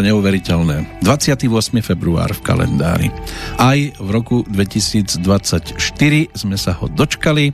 [0.00, 1.04] To neuveriteľné.
[1.04, 1.44] 28.
[1.84, 3.12] február v kalendári.
[3.60, 5.76] Aj v roku 2024
[6.32, 7.52] sme sa ho dočkali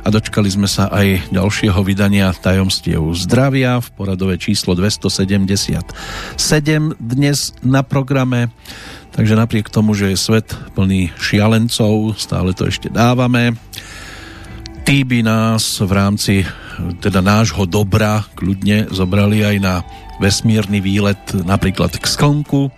[0.00, 5.92] a dočkali sme sa aj ďalšieho vydania Tajomstiev zdravia v poradové číslo 277
[6.96, 8.48] dnes na programe.
[9.12, 13.52] Takže napriek tomu, že je svet plný šialencov, stále to ešte dávame.
[14.88, 16.48] Tí by nás v rámci
[17.00, 19.74] teda nášho dobra kľudne zobrali aj na
[20.22, 22.70] vesmírny výlet napríklad k Slnku,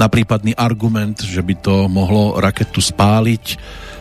[0.00, 3.60] na prípadný argument, že by to mohlo raketu spáliť,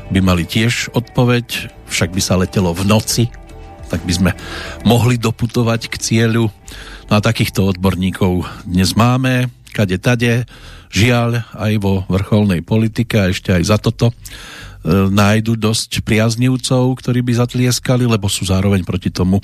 [0.09, 3.27] by mali tiež odpoveď, však by sa letelo v noci,
[3.91, 4.31] tak by sme
[4.87, 6.47] mohli doputovať k cieľu.
[7.09, 10.47] No a takýchto odborníkov dnes máme, kade tade,
[10.87, 14.15] žiaľ aj vo vrcholnej politike a ešte aj za toto
[14.87, 19.43] nájdu dosť priaznivcov, ktorí by zatlieskali, lebo sú zároveň proti tomu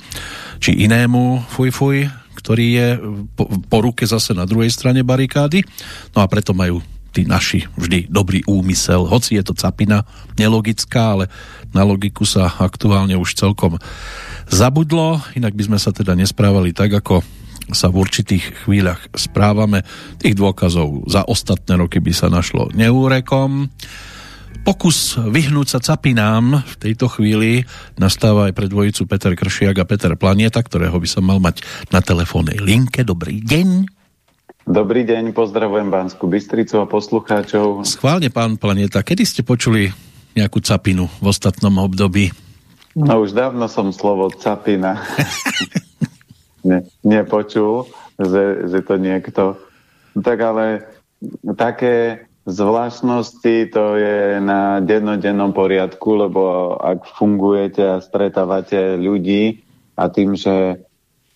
[0.56, 2.08] či inému fuj fuj,
[2.40, 2.88] ktorý je
[3.36, 5.60] po, po ruke zase na druhej strane barikády.
[6.16, 6.80] No a preto majú
[7.12, 10.04] tí naši vždy dobrý úmysel, hoci je to capina
[10.36, 11.32] nelogická, ale
[11.72, 13.80] na logiku sa aktuálne už celkom
[14.52, 17.24] zabudlo, inak by sme sa teda nesprávali tak, ako
[17.72, 19.82] sa v určitých chvíľach správame.
[20.22, 23.66] Tých dôkazov za ostatné roky by sa našlo neúrekom.
[24.66, 27.62] Pokus vyhnúť sa capinám v tejto chvíli
[27.94, 31.62] nastáva aj pre dvojicu Peter Kršiak a Peter Planieta, ktorého by som mal mať
[31.94, 33.06] na telefónnej linke.
[33.06, 33.86] Dobrý deň.
[34.66, 37.86] Dobrý deň, pozdravujem Banskú Bystricu a poslucháčov.
[37.86, 39.86] Schválne, pán Planeta, kedy ste počuli
[40.34, 42.34] nejakú capinu v ostatnom období?
[42.98, 44.98] No už dávno som slovo capina
[46.66, 47.86] ne, nepočul,
[48.18, 49.62] že, že to niekto...
[50.18, 50.82] Tak ale
[51.54, 59.66] také zvláštnosti to je na dennodennom poriadku, lebo ak fungujete a stretávate ľudí
[59.98, 60.80] a tým, že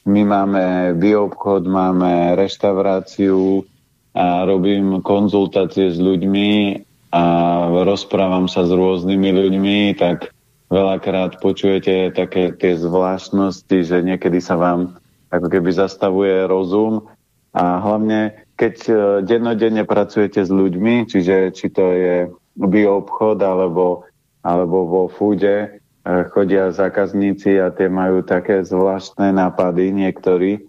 [0.07, 0.65] my máme
[0.97, 3.67] bioobchod, máme reštauráciu
[4.15, 7.25] a robím konzultácie s ľuďmi a
[7.83, 10.31] rozprávam sa s rôznymi ľuďmi, tak
[10.71, 14.99] veľakrát počujete také tie zvláštnosti, že niekedy sa vám
[15.31, 17.11] ako keby zastavuje rozum.
[17.51, 18.93] A hlavne keď e,
[19.25, 22.17] dennodenne pracujete s ľuďmi, čiže či to je
[22.61, 24.05] bioobchod alebo,
[24.45, 30.65] alebo vo fúde, E, chodia zákazníci a tie majú také zvláštne nápady niektorí.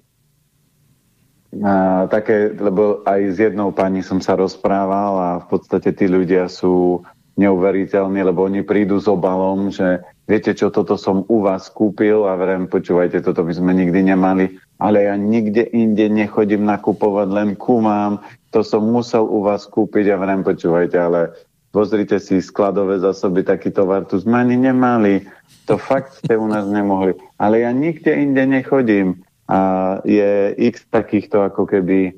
[1.63, 6.51] A také, lebo aj s jednou pani som sa rozprával a v podstate tí ľudia
[6.51, 7.03] sú
[7.39, 12.35] neuveriteľní, lebo oni prídu s obalom, že viete čo, toto som u vás kúpil a
[12.35, 18.17] verím, počúvajte, toto by sme nikdy nemali, ale ja nikde inde nechodím nakupovať, len kúmam,
[18.49, 21.37] to som musel u vás kúpiť a verím, počúvajte, ale
[21.69, 25.29] pozrite si skladové zásoby, taký tovar tu sme ani nemali.
[25.69, 27.13] To fakt ste u nás nemohli.
[27.37, 29.21] Ale ja nikde inde nechodím.
[29.45, 32.17] A je x takýchto ako keby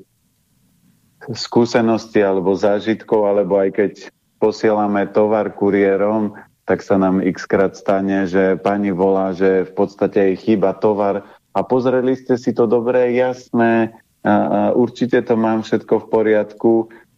[1.36, 3.92] skúseností alebo zážitkov, alebo aj keď
[4.40, 6.32] posielame tovar kuriérom,
[6.64, 11.28] tak sa nám x krát stane, že pani volá, že v podstate jej chýba tovar
[11.54, 13.94] a pozreli ste si to dobre, jasné,
[14.26, 16.72] a, a určite to mám všetko v poriadku,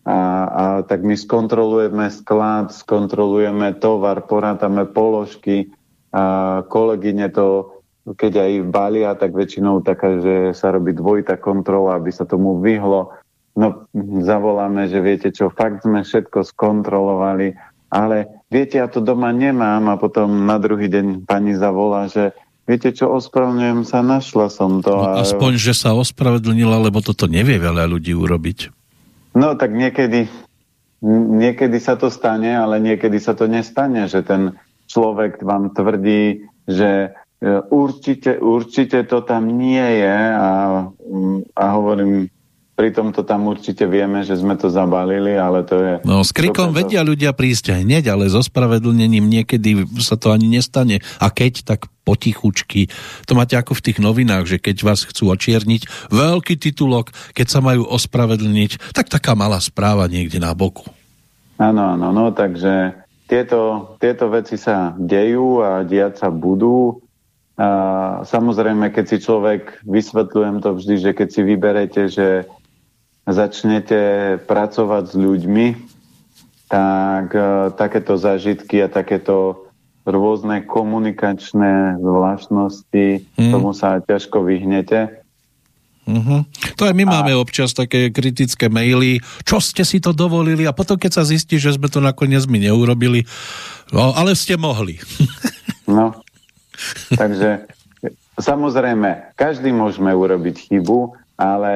[0.06, 5.74] a, a tak my skontrolujeme sklad, skontrolujeme tovar, porátame položky
[6.14, 7.74] a kolegyne to,
[8.14, 13.18] keď aj balia, tak väčšinou taká, že sa robí dvojitá kontrola, aby sa tomu vyhlo.
[13.58, 13.90] No,
[14.22, 17.58] zavoláme, že viete čo, fakt sme všetko skontrolovali,
[17.90, 22.30] ale viete, ja to doma nemám a potom na druhý deň pani zavolá, že
[22.66, 24.90] viete čo, ospravedlňujem sa, našla som to.
[24.90, 28.74] No, aspoň, že sa ospravedlnila, lebo toto nevie veľa ľudí urobiť.
[29.38, 30.26] No tak niekedy,
[31.06, 34.58] niekedy sa to stane, ale niekedy sa to nestane, že ten
[34.90, 40.50] človek vám tvrdí, že e, určite, určite to tam nie je a,
[41.54, 42.32] a hovorím,
[42.76, 45.92] pritom to tam určite vieme, že sme to zabalili, ale to je...
[46.04, 46.84] No s krikom to...
[46.84, 51.00] vedia ľudia prísť hneď, ale so spravedlnením niekedy sa to ani nestane.
[51.16, 52.86] A keď, tak potichučky.
[53.26, 57.58] To máte ako v tých novinách, že keď vás chcú očierniť, veľký titulok, keď sa
[57.64, 60.86] majú ospravedlniť, tak taká malá správa niekde na boku.
[61.56, 62.94] Áno, áno, no, takže
[63.26, 67.02] tieto, tieto veci sa dejú a diať sa budú.
[67.56, 67.68] A
[68.28, 72.44] samozrejme, keď si človek, vysvetľujem to vždy, že keď si vyberete, že
[73.26, 74.00] začnete
[74.46, 75.66] pracovať s ľuďmi,
[76.70, 79.66] tak uh, takéto zážitky a takéto
[80.06, 83.50] rôzne komunikačné zvláštnosti, hmm.
[83.50, 85.26] tomu sa ťažko vyhnete.
[86.06, 86.46] Uh-huh.
[86.78, 87.10] To aj my a...
[87.18, 91.58] máme občas také kritické maily, čo ste si to dovolili a potom keď sa zistí,
[91.58, 93.26] že sme to nakoniec my neurobili,
[93.90, 95.02] no ale ste mohli.
[95.90, 96.14] no,
[97.10, 97.66] takže
[98.38, 101.74] samozrejme, každý môžeme urobiť chybu, ale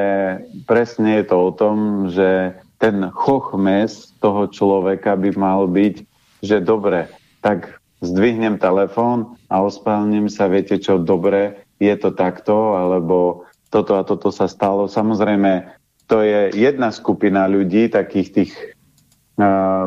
[0.65, 5.95] presne je to o tom, že ten chochmes toho človeka by mal byť,
[6.41, 7.13] že dobre,
[7.45, 14.03] tak zdvihnem telefón a ospálnem sa, viete čo, dobre, je to takto, alebo toto a
[14.05, 14.89] toto sa stalo.
[14.89, 15.77] Samozrejme,
[16.09, 18.53] to je jedna skupina ľudí, takých tých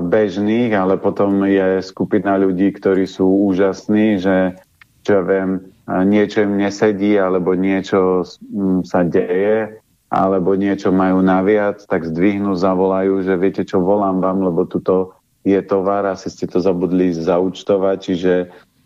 [0.10, 4.58] bežných, ale potom je skupina ľudí, ktorí sú úžasní, že
[5.02, 8.24] čo ja viem, niečo im nesedí, alebo niečo
[8.88, 9.84] sa deje,
[10.14, 15.60] alebo niečo majú naviac, tak zdvihnú, zavolajú, že viete čo, volám vám, lebo tuto je
[15.60, 18.34] tovar, asi ste to zabudli zaučtovať, čiže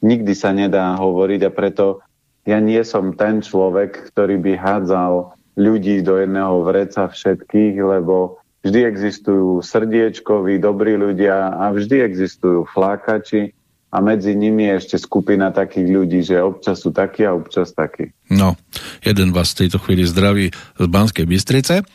[0.01, 2.01] nikdy sa nedá hovoriť a preto
[2.47, 8.88] ja nie som ten človek, ktorý by hádzal ľudí do jedného vreca všetkých, lebo vždy
[8.88, 13.56] existujú srdiečkoví, dobrí ľudia a vždy existujú flákači
[13.88, 18.12] a medzi nimi je ešte skupina takých ľudí, že občas sú takí a občas takí.
[18.28, 18.60] No,
[19.00, 21.88] jeden vás v tejto chvíli zdraví z Banskej Bystrice.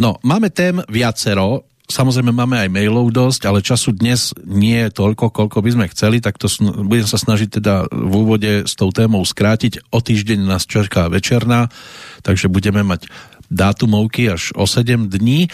[0.00, 5.32] No, máme tém viacero, samozrejme máme aj mailov dosť, ale času dnes nie je toľko,
[5.32, 6.48] koľko by sme chceli, tak to
[6.84, 9.84] budem sa snažiť teda v úvode s tou témou skrátiť.
[9.92, 11.72] O týždeň nás čaká večerná,
[12.24, 13.08] takže budeme mať
[13.48, 15.48] dátumovky až o 7 dní.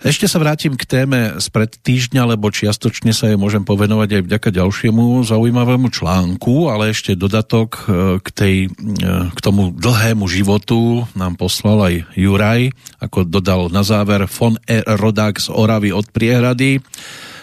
[0.00, 4.48] Ešte sa vrátim k téme spred týždňa, lebo čiastočne sa jej môžem povenovať aj vďaka
[4.48, 7.80] ďalšiemu zaujímavému článku, ale ešte dodatok e,
[8.24, 14.24] k, tej, e, k tomu dlhému životu nám poslal aj Juraj, ako dodal na záver
[14.24, 14.80] von e.
[14.80, 16.80] Rodák z Oravy od Priehrady.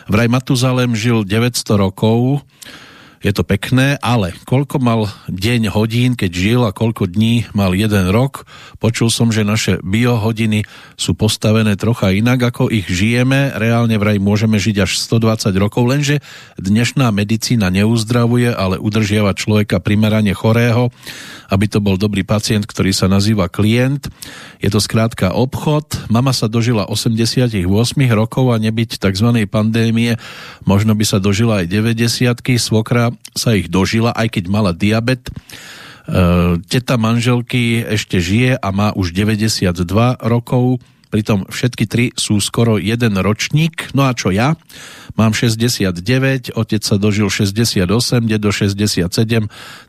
[0.09, 2.41] Vraj Matuzalem žil 900 rokov,
[3.17, 8.13] je to pekné, ale koľko mal deň hodín, keď žil a koľko dní mal jeden
[8.13, 8.45] rok.
[8.77, 13.57] Počul som, že naše biohodiny sú postavené trocha inak, ako ich žijeme.
[13.57, 16.21] Reálne vraj môžeme žiť až 120 rokov, lenže
[16.61, 20.93] dnešná medicína neuzdravuje, ale udržiava človeka primerane chorého,
[21.49, 24.13] aby to bol dobrý pacient, ktorý sa nazýva klient.
[24.61, 26.05] Je to skrátka obchod.
[26.13, 27.65] Mama sa dožila 88
[28.13, 29.29] rokov a nebyť tzv.
[29.49, 30.21] pandémie,
[30.69, 35.27] možno by sa dožila aj 90 svokra sa ich dožila, aj keď mala diabet.
[35.27, 35.31] E,
[36.65, 39.75] teta manželky ešte žije a má už 92
[40.23, 40.79] rokov,
[41.11, 43.91] pritom všetky tri sú skoro jeden ročník.
[43.95, 44.55] No a čo ja?
[45.17, 47.87] Mám 69, otec sa dožil 68,
[48.29, 49.09] dedo 67,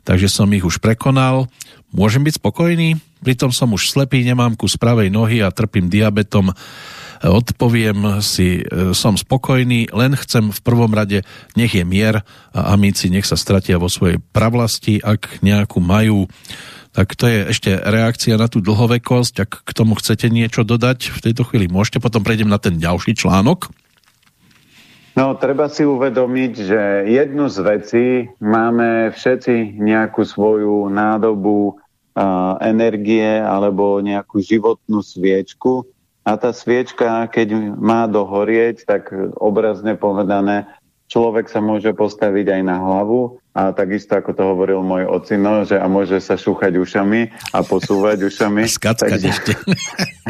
[0.03, 1.45] takže som ich už prekonal.
[1.93, 2.97] Môžem byť spokojný?
[3.19, 6.55] Pritom som už slepý, nemám kus pravej nohy a trpím diabetom
[7.23, 11.27] odpoviem si, e, som spokojný, len chcem v prvom rade,
[11.59, 12.23] nech je mier
[12.55, 16.31] a amici nech sa stratia vo svojej pravlasti, ak nejakú majú.
[16.95, 19.33] Tak to je ešte reakcia na tú dlhovekosť.
[19.45, 23.13] Ak k tomu chcete niečo dodať, v tejto chvíli môžete, potom prejdem na ten ďalší
[23.13, 23.69] článok.
[25.13, 28.07] No, treba si uvedomiť, že jednu z vecí
[28.39, 31.75] máme všetci nejakú svoju nádobu
[32.63, 35.87] energie alebo nejakú životnú sviečku,
[36.27, 39.09] a tá sviečka, keď má dohorieť, tak
[39.39, 40.67] obrazne povedané,
[41.09, 45.75] človek sa môže postaviť aj na hlavu a takisto, ako to hovoril môj ocino, že
[45.81, 48.63] a môže sa šúchať ušami a posúvať ušami.
[48.77, 49.53] Skackať takže, ešte.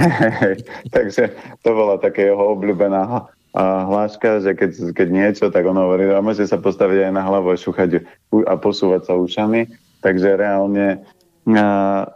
[0.95, 1.23] takže
[1.61, 3.27] to bola také jeho obľúbená
[3.59, 7.51] hláška, že keď, keď niečo, tak on hovorí, a môže sa postaviť aj na hlavu
[7.51, 8.05] a šúchať
[8.45, 9.67] a posúvať sa ušami.
[9.99, 11.03] Takže reálne
[11.49, 12.07] a,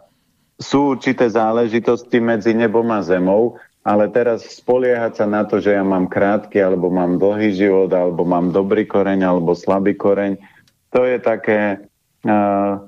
[0.64, 5.84] sú určité záležitosti medzi nebom a zemou, ale teraz spoliehať sa na to, že ja
[5.84, 10.40] mám krátky, alebo mám dlhý život, alebo mám dobrý koreň, alebo slabý koreň,
[10.88, 11.84] to je také
[12.24, 12.80] uh,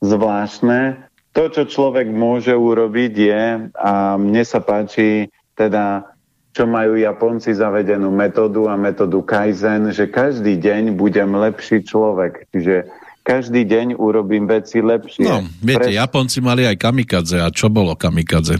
[0.00, 1.04] zvláštne.
[1.36, 3.44] To, čo človek môže urobiť je,
[3.76, 6.08] a mne sa páči teda,
[6.56, 12.48] čo majú Japonci zavedenú metódu a metódu Kaizen, že každý deň budem lepší človek.
[12.50, 15.28] Čiže každý deň urobím veci lepšie.
[15.28, 15.96] No, viete, Pre...
[15.96, 17.38] Japonci mali aj kamikadze.
[17.40, 18.58] A čo bolo kamikadze?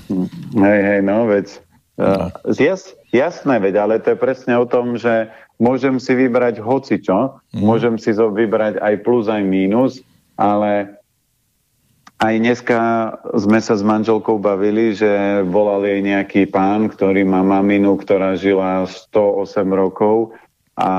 [0.55, 1.61] Hej, hej, no, veď
[2.01, 2.33] No.
[2.57, 5.29] Jas, jasné, veď, ale to je presne o tom, že
[5.61, 7.61] môžem si vybrať hocičo, mm.
[7.61, 10.01] môžem si zo vybrať aj plus, aj mínus,
[10.41, 10.97] ale
[12.17, 12.79] aj dneska
[13.37, 18.89] sme sa s manželkou bavili, že volal jej nejaký pán, ktorý má maminu, ktorá žila
[18.89, 20.33] 108 rokov
[20.81, 20.93] a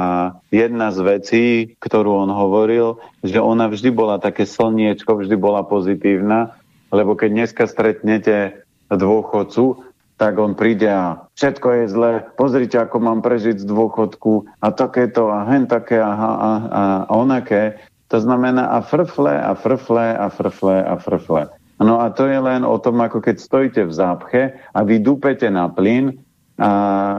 [0.53, 1.45] jedna z vecí,
[1.81, 6.53] ktorú on hovoril, že ona vždy bola také slniečko, vždy bola pozitívna,
[6.93, 8.61] lebo keď dneska stretnete
[8.93, 9.81] dôchodcu,
[10.21, 15.33] tak on príde a všetko je zlé, pozrite, ako mám prežiť z dôchodku a takéto
[15.33, 17.81] a hen také a, a, a, a onaké.
[18.13, 21.49] To znamená a frfle a frfle a frfle a frfle.
[21.81, 24.41] No a to je len o tom, ako keď stojíte v zápche
[24.77, 26.21] a vy dúpete na plyn,
[26.61, 26.71] a,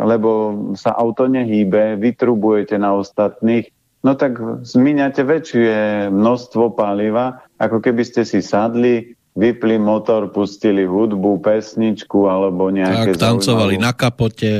[0.07, 3.67] lebo sa auto nehýbe, vytrubujete na ostatných,
[4.07, 11.41] no tak zmíňate väčšie množstvo paliva, ako keby ste si sadli vypli motor, pustili hudbu,
[11.41, 13.17] pesničku alebo nejaké...
[13.17, 13.87] Tak, tancovali zaujímavé...
[13.89, 14.53] na kapote.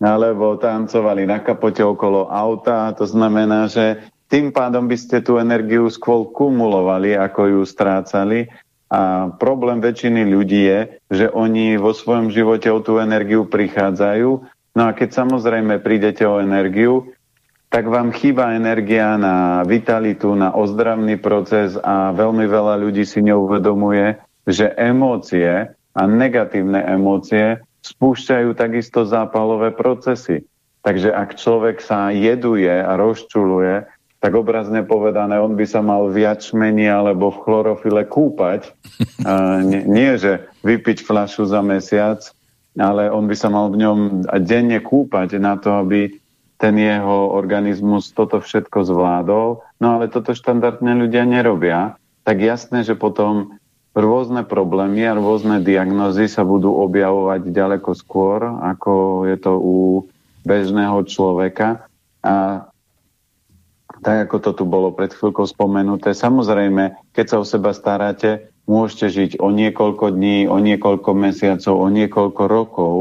[0.00, 2.92] Alebo tancovali na kapote okolo auta.
[2.96, 8.48] To znamená, že tým pádom by ste tú energiu skôr kumulovali, ako ju strácali.
[8.90, 10.80] A problém väčšiny ľudí je,
[11.14, 14.30] že oni vo svojom živote o tú energiu prichádzajú.
[14.74, 17.14] No a keď samozrejme prídete o energiu,
[17.70, 24.18] tak vám chýba energia na vitalitu, na ozdravný proces a veľmi veľa ľudí si neuvedomuje,
[24.42, 30.42] že emócie a negatívne emócie spúšťajú takisto zápalové procesy.
[30.82, 33.86] Takže ak človek sa jeduje a rozčuluje,
[34.20, 38.68] tak obrazne povedané, on by sa mal v jačmeni alebo v chlorofile kúpať.
[39.28, 42.20] A nie, nie, že vypiť fľašu za mesiac,
[42.76, 43.98] ale on by sa mal v ňom
[44.44, 46.20] denne kúpať na to, aby
[46.60, 49.64] ten jeho organizmus toto všetko zvládol.
[49.80, 51.96] No ale toto štandardne ľudia nerobia.
[52.28, 53.56] Tak jasné, že potom
[53.96, 59.76] rôzne problémy a rôzne diagnozy sa budú objavovať ďaleko skôr, ako je to u
[60.44, 61.88] bežného človeka.
[62.20, 62.68] A
[64.00, 69.06] tak ako to tu bolo pred chvíľkou spomenuté, samozrejme, keď sa o seba staráte, môžete
[69.08, 72.94] žiť o niekoľko dní, o niekoľko mesiacov, o niekoľko rokov,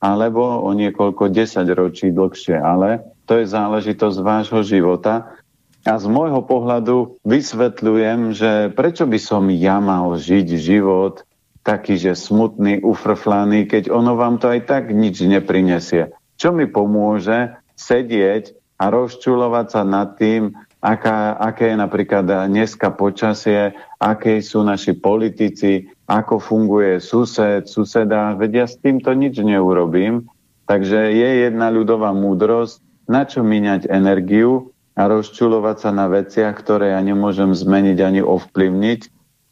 [0.00, 2.56] alebo o niekoľko desaťročí dlhšie.
[2.56, 5.36] Ale to je záležitosť vášho života.
[5.84, 11.24] A z môjho pohľadu vysvetľujem, že prečo by som ja mal žiť život
[11.64, 16.12] taký, že smutný, ufrflaný, keď ono vám to aj tak nič neprinesie.
[16.40, 23.76] Čo mi pomôže sedieť a rozčulovať sa nad tým, aká, aké je napríklad dneska počasie,
[24.00, 30.24] aké sú naši politici, ako funguje sused, suseda, vedia s týmto nič neurobím.
[30.64, 36.96] Takže je jedna ľudová múdrosť, na čo míňať energiu a rozčulovať sa na veciach, ktoré
[36.96, 39.00] ja nemôžem zmeniť ani ovplyvniť.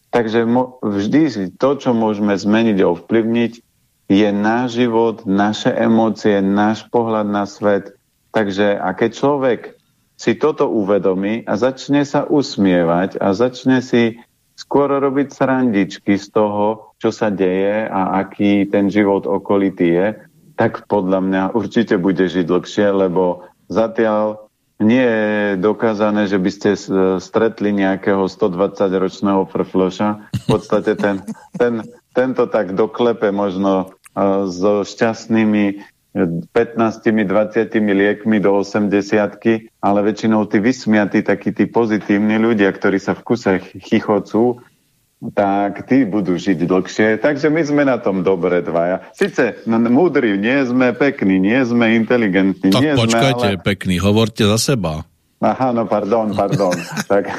[0.08, 0.48] Takže
[0.80, 3.52] vždy to, čo môžeme zmeniť a ovplyvniť,
[4.08, 7.97] je náš život, naše emócie, náš pohľad na svet.
[8.38, 9.60] Takže a keď človek
[10.14, 14.22] si toto uvedomí a začne sa usmievať a začne si
[14.54, 20.06] skôr robiť srandičky z toho, čo sa deje a aký ten život okolitý je,
[20.54, 24.46] tak podľa mňa určite bude žiť dlhšie, lebo zatiaľ
[24.78, 26.70] nie je dokázané, že by ste
[27.18, 30.30] stretli nejakého 120-ročného frfloša.
[30.30, 31.26] V podstate ten,
[31.58, 31.82] ten,
[32.14, 33.98] tento tak doklepe možno
[34.46, 38.90] so šťastnými 15-20 liekmi do 80
[39.78, 44.58] ale väčšinou tí vysmiatí, takí tí pozitívni ľudia, ktorí sa v kuse chichocú,
[45.34, 47.08] tak tí budú žiť dlhšie.
[47.18, 49.02] Takže my sme na tom dobre dvaja.
[49.14, 53.62] Sice no, múdri nie sme, pekní nie sme, inteligentní tak nie počkajte, ale...
[53.62, 55.02] pekní, hovorte za seba.
[55.38, 56.74] Aha, no pardon, pardon.
[57.10, 57.30] tak,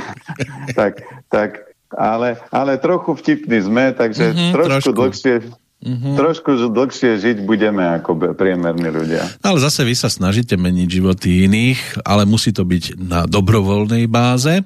[0.76, 0.94] tak,
[1.32, 1.52] tak,
[1.92, 5.36] ale, ale trochu vtipní sme, takže mm-hmm, trošku, trošku dlhšie
[5.80, 6.20] Mm-hmm.
[6.20, 9.24] Trošku dlhšie žiť budeme ako priemerní ľudia.
[9.40, 14.60] Ale zase vy sa snažíte meniť životy iných, ale musí to byť na dobrovoľnej báze.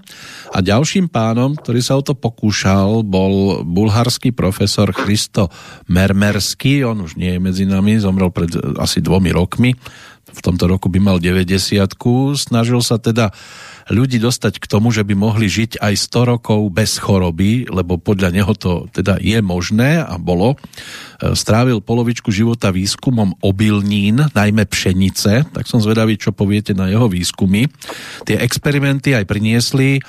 [0.50, 5.54] A ďalším pánom, ktorý sa o to pokúšal, bol bulharský profesor Christo
[5.86, 6.82] Mermerský.
[6.82, 8.50] On už nie je medzi nami, zomrel pred
[8.82, 9.78] asi dvomi rokmi.
[10.34, 11.94] V tomto roku by mal 90
[12.42, 13.30] Snažil sa teda
[13.92, 18.30] ľudí dostať k tomu, že by mohli žiť aj 100 rokov bez choroby, lebo podľa
[18.32, 20.56] neho to teda je možné a bolo.
[20.56, 27.12] E, strávil polovičku života výskumom obilnín, najmä pšenice, tak som zvedavý, čo poviete na jeho
[27.12, 27.68] výskumy.
[28.24, 30.00] Tie experimenty aj priniesli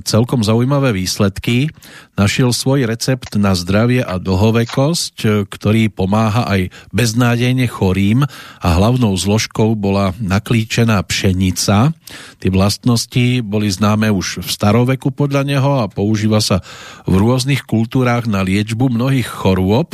[0.00, 1.68] celkom zaujímavé výsledky.
[2.16, 8.24] Našiel svoj recept na zdravie a dlhovekosť, ktorý pomáha aj beznádejne chorým
[8.60, 11.92] a hlavnou zložkou bola naklíčená pšenica.
[12.40, 16.64] Tie vlastnosti boli známe už v staroveku podľa neho a používa sa
[17.04, 19.92] v rôznych kultúrách na liečbu mnohých chorôb.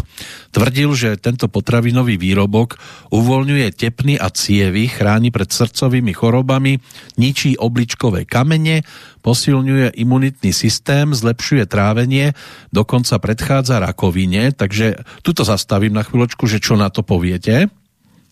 [0.49, 2.81] Tvrdil, že tento potravinový výrobok
[3.13, 6.81] uvoľňuje tepny a cievy, chráni pred srdcovými chorobami,
[7.21, 8.83] ničí obličkové kamene,
[9.21, 12.33] posilňuje imunitný systém, zlepšuje trávenie,
[12.71, 17.69] dokonca predchádza rakovine, takže tuto zastavím na chvíľočku, že čo na to poviete?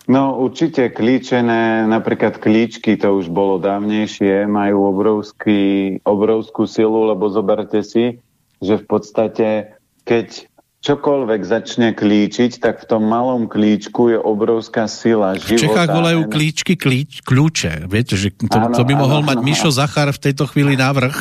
[0.07, 7.83] No určite klíčené, napríklad klíčky, to už bolo dávnejšie, majú obrovský, obrovskú silu, lebo zoberte
[7.83, 8.23] si,
[8.63, 9.75] že v podstate,
[10.07, 10.47] keď
[10.85, 15.59] čokoľvek začne klíčiť, tak v tom malom klíčku je obrovská sila života.
[15.59, 17.91] V Čechách volajú klíčky klíč, kľúče.
[17.91, 20.79] Viete, že to, ano, to by mohol ano, mať ano, Mišo Zachar v tejto chvíli
[20.79, 21.17] návrh,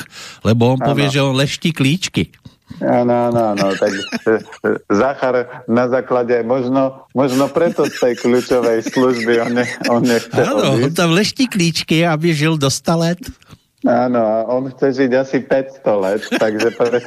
[0.45, 0.88] lebo on ano.
[0.91, 2.35] povie, že on leští klíčky.
[2.81, 3.65] Áno, áno, áno.
[3.77, 3.91] Tak
[5.01, 10.81] Zachar na základe, možno, možno preto z tej kľúčovej služby on, ne, on nechce Áno,
[10.81, 13.21] on tam leští klíčky, aby žil do 100 let.
[13.85, 17.05] Áno, a on chce žiť asi 500 let, takže preto,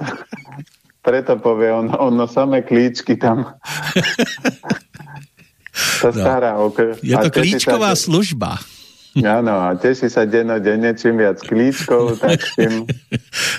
[1.09, 3.49] preto povie, ono, ono samé klíčky tam
[6.05, 6.21] sa no.
[6.21, 6.61] stará.
[6.61, 6.69] No.
[7.01, 8.61] Je to klíčková sa, služba.
[9.17, 12.85] Áno, a teší sa dennodenne, čím viac klíčkov, tak tým,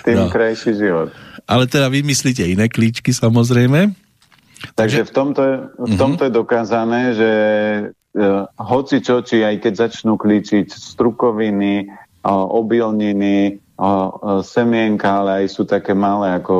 [0.06, 0.30] tým no.
[0.30, 1.10] krajší život.
[1.50, 3.98] Ale teda vymyslíte iné klíčky samozrejme.
[4.78, 5.42] Takže v tomto,
[5.82, 6.00] v mhm.
[6.00, 7.32] tomto je dokázané, že
[8.14, 13.58] uh, hoci čo, či aj keď začnú klíčiť strukoviny, uh, obilniny,
[14.44, 16.58] semienka, ale aj sú také malé ako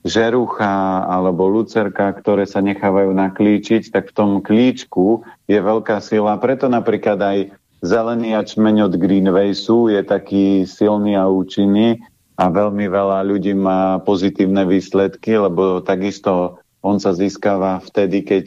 [0.00, 6.40] žerucha alebo lucerka, ktoré sa nechávajú naklíčiť, tak v tom klíčku je veľká sila.
[6.40, 7.38] Preto napríklad aj
[7.84, 12.00] zelený ačmeň od Greenwaysu je taký silný a účinný
[12.40, 18.44] a veľmi veľa ľudí má pozitívne výsledky, lebo takisto on sa získava vtedy, keď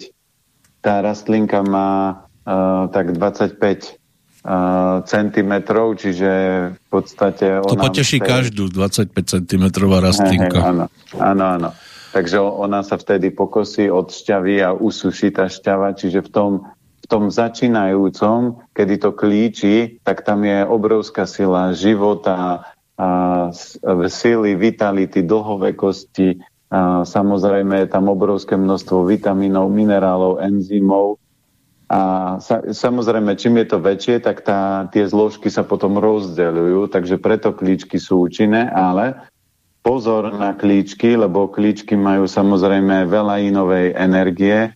[0.81, 4.01] tá rastlinka má uh, tak 25
[5.07, 5.53] cm,
[5.95, 6.31] čiže
[6.75, 7.63] v podstate...
[7.63, 8.29] To poteší vtedy...
[8.29, 10.59] každú 25 cm rastlinka.
[10.59, 10.85] Áno,
[11.15, 11.69] áno, áno.
[12.13, 16.51] Takže ona sa vtedy pokosí od šťavy a usuší tá šťava, čiže v tom,
[17.01, 23.50] v tom začínajúcom, kedy to klíči, tak tam je obrovská sila života, a
[24.05, 26.37] sily, vitality, dlhovekosti,
[26.70, 31.18] a samozrejme je tam obrovské množstvo vitamínov, minerálov, enzymov,
[31.94, 32.00] a
[32.42, 37.53] sa, samozrejme, čím je to väčšie, tak tá, tie zložky sa potom rozdeľujú, takže preto
[37.53, 39.29] klíčky sú účinné, ale
[39.86, 44.74] pozor na klíčky, lebo klíčky majú samozrejme veľa inovej energie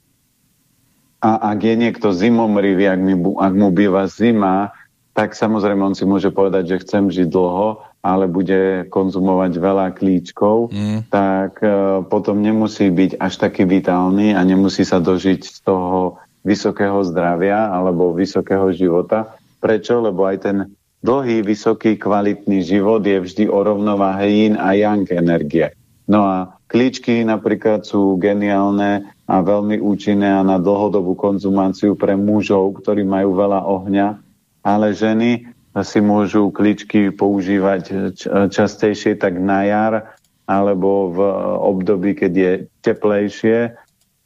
[1.17, 4.69] a ak je niekto zimomrivý, ak, mi, ak mu býva zima,
[5.17, 10.69] tak samozrejme on si môže povedať, že chcem žiť dlho, ale bude konzumovať veľa klíčkov,
[10.69, 11.09] mm.
[11.09, 17.03] tak uh, potom nemusí byť až taký vitálny a nemusí sa dožiť z toho vysokého
[17.03, 19.35] zdravia alebo vysokého života.
[19.59, 19.99] Prečo?
[19.99, 20.57] Lebo aj ten
[21.03, 25.75] dlhý, vysoký, kvalitný život je vždy o rovnováhe yin a yang energie.
[26.07, 32.79] No a klíčky napríklad sú geniálne a veľmi účinné a na dlhodobú konzumáciu pre mužov,
[32.79, 34.07] ktorí majú veľa ohňa,
[34.63, 35.51] ale ženy
[35.83, 37.83] si môžu klíčky používať
[38.49, 39.93] častejšie tak na jar
[40.47, 41.19] alebo v
[41.59, 43.75] období, keď je teplejšie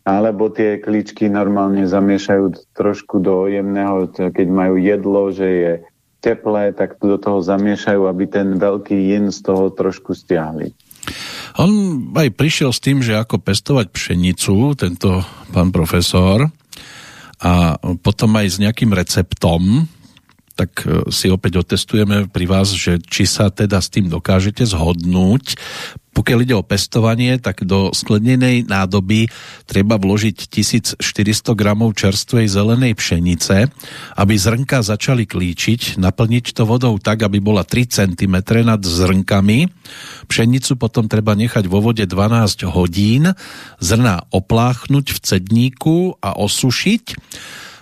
[0.02, 5.74] alebo tie kličky normálne zamiešajú trošku do jemného, keď majú jedlo, že je
[6.22, 10.74] teplé, tak do toho zamiešajú, aby ten veľký yin z toho trošku stiahli.
[11.58, 11.70] On
[12.14, 16.50] aj prišiel s tým, že ako pestovať pšenicu, tento pán profesor,
[17.42, 17.74] a
[18.06, 19.90] potom aj s nejakým receptom,
[20.62, 25.58] tak e, si opäť otestujeme pri vás, že či sa teda s tým dokážete zhodnúť.
[26.12, 29.32] Pokiaľ ide o pestovanie, tak do sklenenej nádoby
[29.64, 31.00] treba vložiť 1400
[31.56, 33.72] gramov čerstvej zelenej pšenice,
[34.20, 38.36] aby zrnka začali klíčiť, naplniť to vodou tak, aby bola 3 cm
[38.68, 39.72] nad zrnkami.
[40.28, 43.32] Pšenicu potom treba nechať vo vode 12 hodín,
[43.80, 47.04] zrná opláchnuť v cedníku a osušiť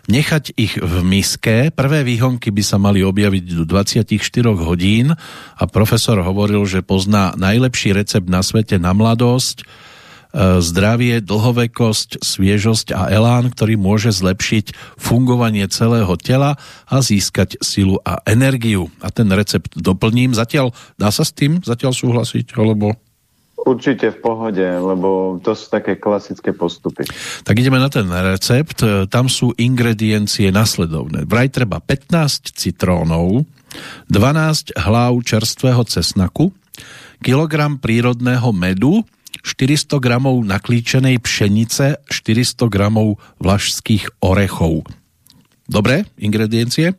[0.09, 1.69] nechať ich v miske.
[1.69, 4.09] Prvé výhonky by sa mali objaviť do 24
[4.57, 5.13] hodín
[5.55, 9.65] a profesor hovoril, že pozná najlepší recept na svete na mladosť, e,
[10.65, 16.57] zdravie, dlhovekosť, sviežosť a elán, ktorý môže zlepšiť fungovanie celého tela
[16.89, 18.89] a získať silu a energiu.
[19.05, 20.33] A ten recept doplním.
[20.33, 22.97] Zatiaľ dá sa s tým zatiaľ súhlasiť, alebo
[23.59, 27.03] Určite v pohode, lebo to sú také klasické postupy.
[27.43, 28.81] Tak ideme na ten recept.
[29.11, 31.27] Tam sú ingrediencie nasledovné.
[31.27, 33.43] Vraj treba 15 citrónov,
[34.09, 36.49] 12 hlav čerstvého cesnaku,
[37.19, 39.03] kilogram prírodného medu,
[39.43, 44.87] 400 gramov naklíčenej pšenice, 400 gramov vlašských orechov.
[45.69, 46.97] Dobre, ingrediencie?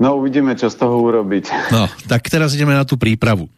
[0.00, 1.72] No uvidíme, čo z toho urobiť.
[1.72, 3.48] No, tak teraz ideme na tú prípravu.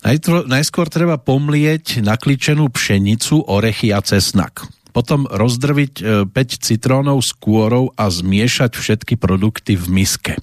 [0.00, 4.64] Najskôr treba pomlieť nakličenú pšenicu, orechy a cesnak.
[4.96, 10.34] Potom rozdrviť 5 e, citrónov s kôrou a zmiešať všetky produkty v miske.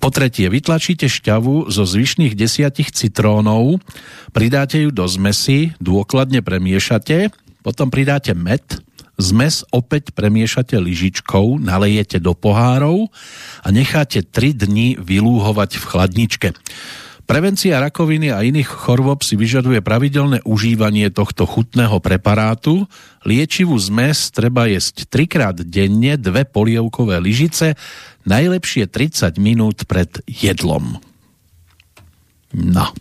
[0.00, 3.82] Po tretie, vytlačíte šťavu zo zvyšných desiatich citrónov,
[4.30, 7.34] pridáte ju do zmesi, dôkladne premiešate,
[7.66, 8.62] potom pridáte med,
[9.18, 13.10] zmes opäť premiešate lyžičkou, nalejete do pohárov
[13.64, 16.48] a necháte 3 dni vylúhovať v chladničke.
[17.26, 22.86] Prevencia rakoviny a iných chorôb si vyžaduje pravidelné užívanie tohto chutného preparátu.
[23.26, 27.74] Liečivú zmes treba jesť trikrát denne, dve polievkové lyžice,
[28.30, 31.02] najlepšie 30 minút pred jedlom.
[32.54, 32.94] No.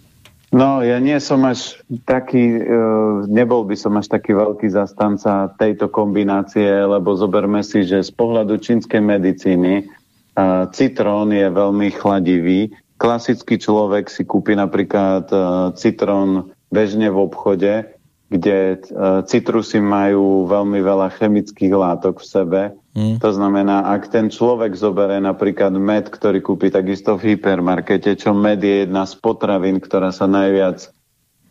[0.50, 1.78] No, ja nie som až
[2.10, 2.82] taký, e,
[3.30, 8.58] nebol by som až taký veľký zastanca tejto kombinácie, lebo zoberme si, že z pohľadu
[8.58, 9.86] čínskej medicíny
[10.76, 18.82] citrón je veľmi chladivý, klasický človek si kúpi napríklad uh, citrón bežne v obchode, kde
[19.30, 22.62] citrusy majú veľmi veľa chemických látok v sebe.
[22.98, 23.22] Mm.
[23.22, 28.66] To znamená, ak ten človek zoberie napríklad med, ktorý kúpi takisto v hypermarkete, čo med
[28.66, 30.90] je jedna z potravín, ktorá sa najviac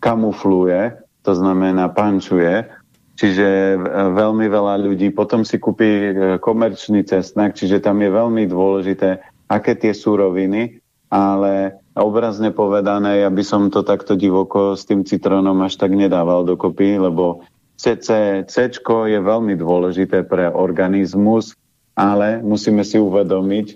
[0.03, 2.69] kamufluje, to znamená pančuje,
[3.17, 3.79] čiže
[4.13, 9.79] veľmi veľa ľudí potom si kúpi e, komerčný cestnak, čiže tam je veľmi dôležité, aké
[9.79, 10.84] tie súroviny,
[11.15, 16.43] ale obrazne povedané, ja by som to takto divoko s tým citrónom až tak nedával
[16.43, 17.47] dokopy, lebo
[17.79, 21.55] CC, C je veľmi dôležité pre organizmus,
[21.95, 23.67] ale musíme si uvedomiť,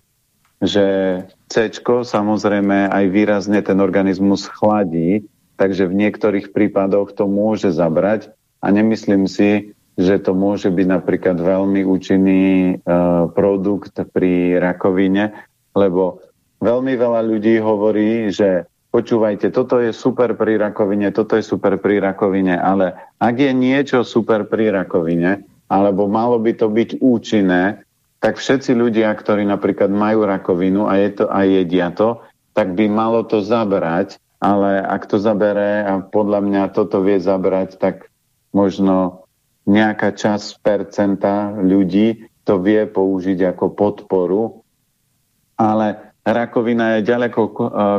[0.58, 0.86] že
[1.46, 1.54] C
[1.86, 5.22] samozrejme aj výrazne ten organizmus chladí,
[5.54, 11.38] takže v niektorých prípadoch to môže zabrať a nemyslím si, že to môže byť napríklad
[11.38, 12.46] veľmi účinný
[12.82, 15.34] uh, produkt pri rakovine,
[15.74, 16.22] lebo
[16.58, 22.00] veľmi veľa ľudí hovorí, že počúvajte, toto je super pri rakovine, toto je super pri
[22.02, 27.84] rakovine, ale ak je niečo super pri rakovine, alebo malo by to byť účinné,
[28.18, 32.18] tak všetci ľudia, ktorí napríklad majú rakovinu a, je to, a jedia to,
[32.56, 37.78] tak by malo to zabrať, ale ak to zabere a podľa mňa toto vie zabrať,
[37.78, 38.10] tak
[38.50, 39.28] možno
[39.68, 44.64] nejaká časť percenta ľudí to vie použiť ako podporu,
[45.60, 47.52] ale Rakovina je ďaleko e,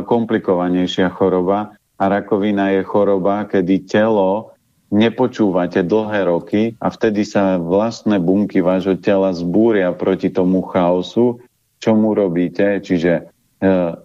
[0.06, 4.54] komplikovanejšia choroba a rakovina je choroba, kedy telo
[4.90, 11.38] nepočúvate dlhé roky a vtedy sa vlastné bunky vášho tela zbúria proti tomu chaosu,
[11.78, 13.22] čo mu robíte, čiže e,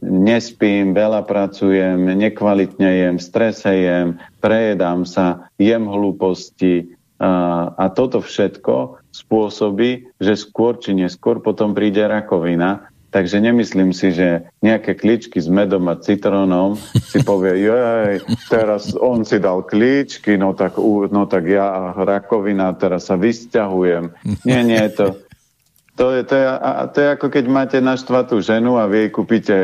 [0.05, 4.07] nespím, veľa pracujem, nekvalitne jem, strese jem,
[4.39, 12.03] prejedám sa, jem hlúposti a, a toto všetko spôsobí, že skôr či neskôr potom príde
[12.03, 18.19] rakovina Takže nemyslím si, že nejaké kličky s medom a citrónom si povie, jej,
[18.51, 24.11] teraz on si dal kličky, no tak, no tak ja rakovina, teraz sa vysťahujem.
[24.43, 25.15] Nie, nie, to,
[25.95, 26.47] to je, to, je,
[26.91, 29.57] to je ako keď máte naštvatú ženu a vy jej kúpite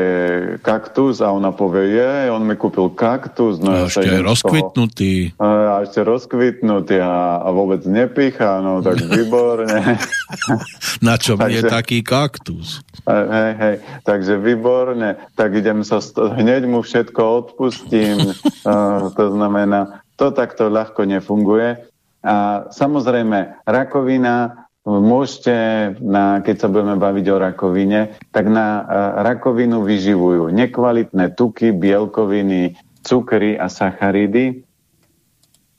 [0.64, 3.60] kaktus a ona povie, je, on mi kúpil kaktus.
[3.60, 5.36] No a ešte je rozkvitnutý.
[5.36, 10.00] A ešte rozkvitnutý a, a vôbec nepícha, no tak výborne.
[11.06, 12.80] Na čo mi je taký kaktus?
[13.04, 13.76] Hej, hej,
[14.08, 18.32] takže výborne, tak idem sa, hneď mu všetko odpustím.
[18.64, 21.76] uh, to znamená, to takto ľahko nefunguje.
[22.22, 25.54] A samozrejme, rakovina Môžete,
[26.02, 28.82] na, keď sa budeme baviť o rakovine, tak na
[29.22, 32.74] rakovinu vyživujú nekvalitné tuky, bielkoviny,
[33.06, 34.66] cukry a sacharidy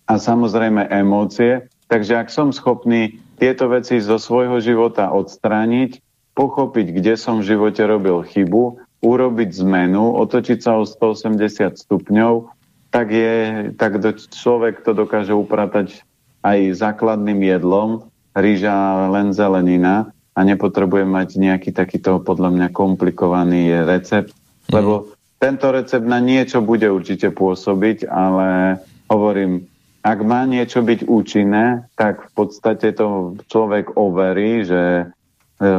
[0.08, 1.68] a samozrejme emócie.
[1.92, 6.00] Takže ak som schopný tieto veci zo svojho života odstrániť,
[6.32, 11.44] pochopiť, kde som v živote robil chybu, urobiť zmenu, otočiť sa o 180
[11.76, 12.48] stupňov,
[12.88, 13.36] tak, je,
[13.76, 16.08] tak do, človek to dokáže upratať
[16.40, 24.34] aj základným jedlom, rýža len zelenina a nepotrebujem mať nejaký takýto podľa mňa komplikovaný recept,
[24.34, 24.74] mm.
[24.74, 28.80] lebo tento recept na niečo bude určite pôsobiť, ale
[29.12, 29.68] hovorím,
[30.04, 35.12] ak má niečo byť účinné, tak v podstate to človek overí, že,
[35.60, 35.74] e,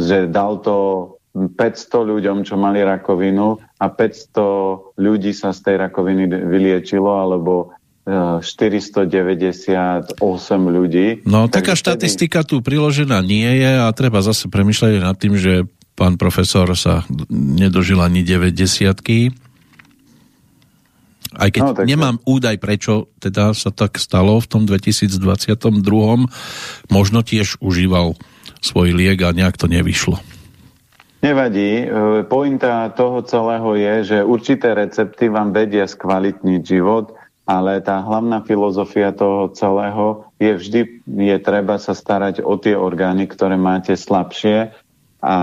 [0.00, 0.76] že dal to
[1.36, 10.14] 500 ľuďom, čo mali rakovinu a 500 ľudí sa z tej rakoviny vyliečilo, alebo 498
[10.62, 11.26] ľudí.
[11.26, 15.66] No, taká štatistika tu priložená nie je a treba zase premyšľať nad tým, že
[15.98, 17.02] pán profesor sa
[17.34, 18.54] nedožil ani 90
[21.36, 25.20] aj keď no, tak nemám údaj, prečo teda sa tak stalo v tom 2022,
[26.88, 28.16] možno tiež užíval
[28.64, 30.16] svoj liek a nejak to nevyšlo.
[31.20, 31.84] Nevadí.
[31.84, 31.86] E,
[32.28, 37.15] pointa toho celého je, že určité recepty vám vedia skvalitniť život
[37.46, 43.30] ale tá hlavná filozofia toho celého je vždy, je treba sa starať o tie orgány,
[43.30, 44.74] ktoré máte slabšie
[45.22, 45.36] a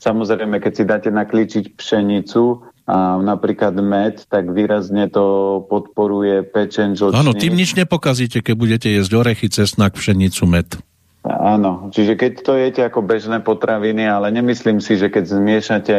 [0.00, 7.18] samozrejme, keď si dáte naklíčiť pšenicu a napríklad med, tak výrazne to podporuje pečen, žlčník.
[7.18, 10.68] Áno, tým nič nepokazíte, keď budete jesť orechy, cesnak, pšenicu, med.
[11.26, 15.96] Áno, čiže keď to jete ako bežné potraviny, ale nemyslím si, že keď zmiešate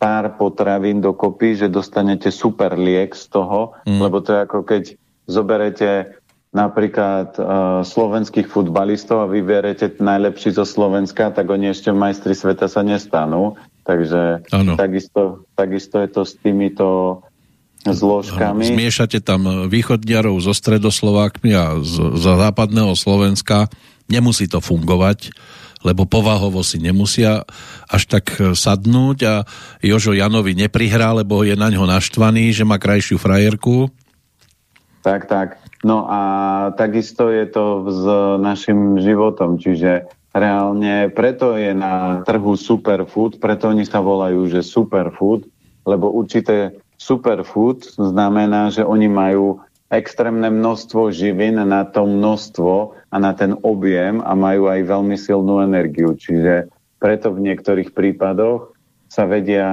[0.00, 4.00] pár potravín dokopy, že dostanete super liek z toho, mm.
[4.00, 4.82] lebo to je ako keď
[5.28, 6.16] zoberete
[6.50, 7.46] napríklad uh,
[7.86, 13.54] slovenských futbalistov a vyberete najlepší zo Slovenska, tak oni ešte majstri sveta sa nestanú.
[13.86, 16.86] Takže takisto, takisto je to s týmito
[17.86, 18.66] zložkami.
[18.66, 23.70] Ano, zmiešate tam východniarov so stredoslovákmi a z, z západného Slovenska.
[24.10, 25.30] Nemusí to fungovať
[25.80, 27.44] lebo povahovo si nemusia
[27.88, 29.34] až tak e, sadnúť a
[29.80, 33.88] Jožo Janovi neprihrá, lebo je na ňo naštvaný, že má krajšiu frajerku.
[35.00, 35.48] Tak, tak.
[35.80, 36.20] No a
[36.76, 38.02] takisto je to s
[38.44, 40.04] našim životom, čiže
[40.36, 45.48] reálne preto je na trhu superfood, preto oni sa volajú, že superfood,
[45.88, 53.34] lebo určité superfood znamená, že oni majú extrémne množstvo živín na to množstvo a na
[53.34, 56.14] ten objem a majú aj veľmi silnú energiu.
[56.14, 56.70] Čiže
[57.02, 58.72] preto v niektorých prípadoch
[59.10, 59.66] sa vedia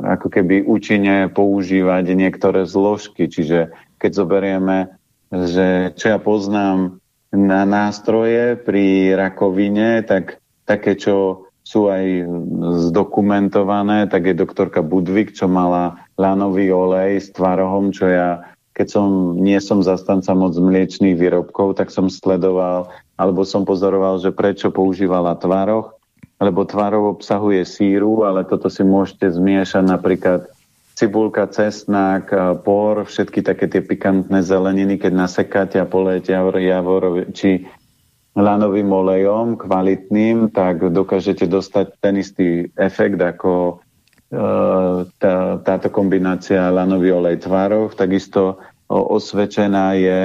[0.00, 3.28] ako keby účinne používať niektoré zložky.
[3.28, 3.68] Čiže
[4.00, 4.96] keď zoberieme,
[5.28, 6.96] že čo ja poznám
[7.28, 12.24] na nástroje pri rakovine, tak také, čo sú aj
[12.88, 19.34] zdokumentované, tak je doktorka Budvik, čo mala lanový olej s tvarohom, čo ja, keď som,
[19.34, 25.34] nie som zastanca moc mliečných výrobkov, tak som sledoval, alebo som pozoroval, že prečo používala
[25.34, 25.98] tvaroh,
[26.38, 30.46] lebo tvarov obsahuje síru, ale toto si môžete zmiešať napríklad
[30.94, 32.30] cibulka, cesnák,
[32.62, 37.66] por, všetky také tie pikantné zeleniny, keď nasekáte a polejete javor, či
[38.38, 43.82] lanovým olejom kvalitným, tak dokážete dostať ten istý efekt ako
[44.30, 44.36] e,
[45.18, 47.98] tá, táto kombinácia lanový olej tvarov.
[47.98, 50.20] Takisto osvedčená je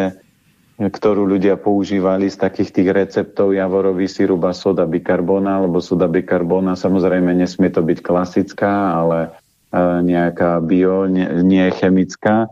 [0.77, 6.73] ktorú ľudia používali z takých tých receptov javorový sirup a soda bikarbona, lebo soda bikarbona
[6.73, 12.49] samozrejme nesmie to byť klasická, ale e, nejaká bio, nie, nie chemická.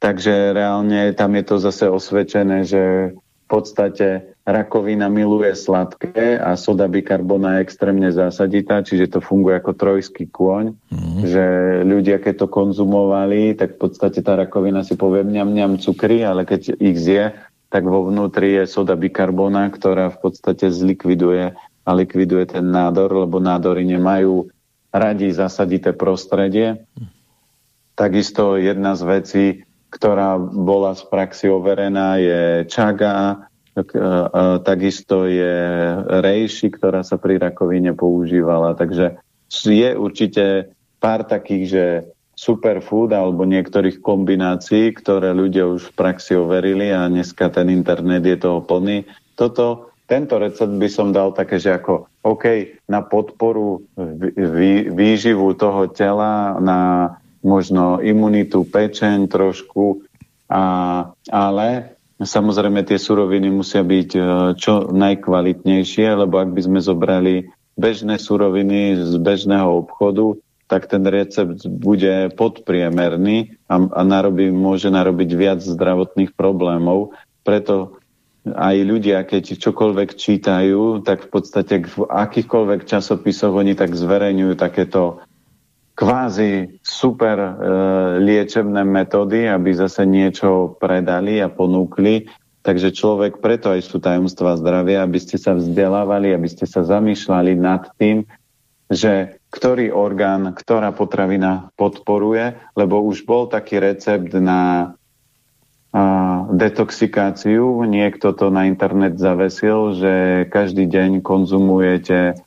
[0.00, 6.88] Takže reálne tam je to zase osvedčené, že v podstate rakovina miluje sladké a soda
[6.88, 11.20] bikarbona je extrémne zásaditá, čiže to funguje ako trojský kôň, mm.
[11.28, 11.44] že
[11.84, 16.48] ľudia, keď to konzumovali, tak v podstate tá rakovina si povie mňam, mňam cukry, ale
[16.48, 17.36] keď ich zje,
[17.70, 21.54] tak vo vnútri je soda bikarbona, ktorá v podstate zlikviduje
[21.86, 24.50] a likviduje ten nádor, lebo nádory nemajú
[24.90, 26.82] radi zasadité prostredie.
[27.94, 29.44] Takisto jedna z vecí,
[29.90, 33.49] ktorá bola z praxi overená, je čaga,
[34.64, 35.56] takisto je
[36.06, 38.76] rejši, ktorá sa pri rakovine používala.
[38.76, 41.84] Takže je určite pár takých, že
[42.40, 48.36] superfood alebo niektorých kombinácií, ktoré ľudia už v praxi overili a dneska ten internet je
[48.40, 49.04] toho plný.
[49.36, 52.44] Toto, tento recept by som dal také, že ako OK,
[52.88, 53.84] na podporu
[54.36, 57.12] vý, výživu toho tela, na
[57.44, 60.04] možno imunitu, pečeň trošku,
[60.48, 60.62] a,
[61.28, 64.20] ale Samozrejme, tie suroviny musia byť e,
[64.60, 67.48] čo najkvalitnejšie, lebo ak by sme zobrali
[67.80, 70.36] bežné suroviny z bežného obchodu,
[70.68, 77.16] tak ten recept bude podpriemerný a, a narobí, môže narobiť viac zdravotných problémov.
[77.40, 77.98] Preto
[78.44, 85.24] aj ľudia, keď čokoľvek čítajú, tak v podstate v akýchkoľvek časopisoch oni tak zverejňujú takéto
[86.00, 87.50] kvázi super e,
[88.24, 92.24] liečebné metódy, aby zase niečo predali a ponúkli.
[92.64, 97.52] Takže človek, preto aj sú tajomstvá zdravia, aby ste sa vzdelávali, aby ste sa zamýšľali
[97.52, 98.24] nad tým,
[98.88, 104.96] že ktorý orgán, ktorá potravina podporuje, lebo už bol taký recept na
[105.92, 107.84] a, detoxikáciu.
[107.84, 110.12] Niekto to na internet zavesil, že
[110.48, 112.40] každý deň konzumujete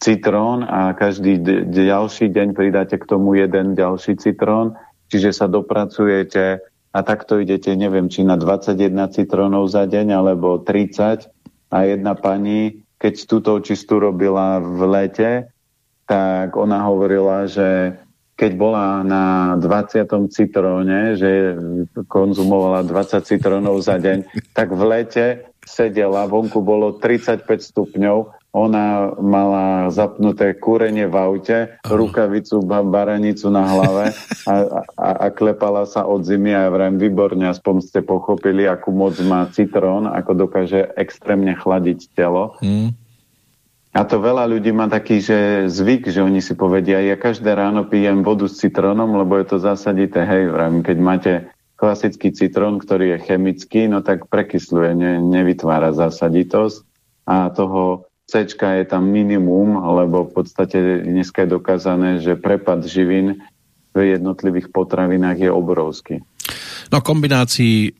[0.00, 4.74] citrón a každý ďalší deň pridáte k tomu jeden ďalší citrón,
[5.12, 11.28] čiže sa dopracujete a takto idete, neviem, či na 21 citrónov za deň alebo 30
[11.70, 15.30] a jedna pani, keď túto čistú robila v lete,
[16.08, 17.94] tak ona hovorila, že
[18.34, 20.32] keď bola na 20.
[20.32, 21.60] citróne, že
[22.08, 25.26] konzumovala 20 citrónov za deň, tak v lete
[25.60, 31.86] sedela, vonku bolo 35 stupňov ona mala zapnuté kúrenie v aute, Aha.
[31.86, 34.10] rukavicu, baranicu na hlave
[34.50, 34.54] a,
[34.98, 39.14] a, a klepala sa od zimy a ja vrajím, výborne, aspoň ste pochopili, akú moc
[39.22, 42.58] má citrón, ako dokáže extrémne chladiť telo.
[42.58, 42.90] Hmm.
[43.90, 47.90] A to veľa ľudí má taký, že zvyk, že oni si povedia, ja každé ráno
[47.90, 51.32] pijem vodu s citrónom, lebo je to zasadité, hej, vrajím, keď máte
[51.74, 56.86] klasický citrón, ktorý je chemický, no tak prekysluje, ne, nevytvára zasaditosť
[57.26, 63.42] a toho C je tam minimum, lebo v podstate dneska je dokázané, že prepad živín
[63.90, 66.14] v jednotlivých potravinách je obrovský.
[66.94, 67.90] No kombinácií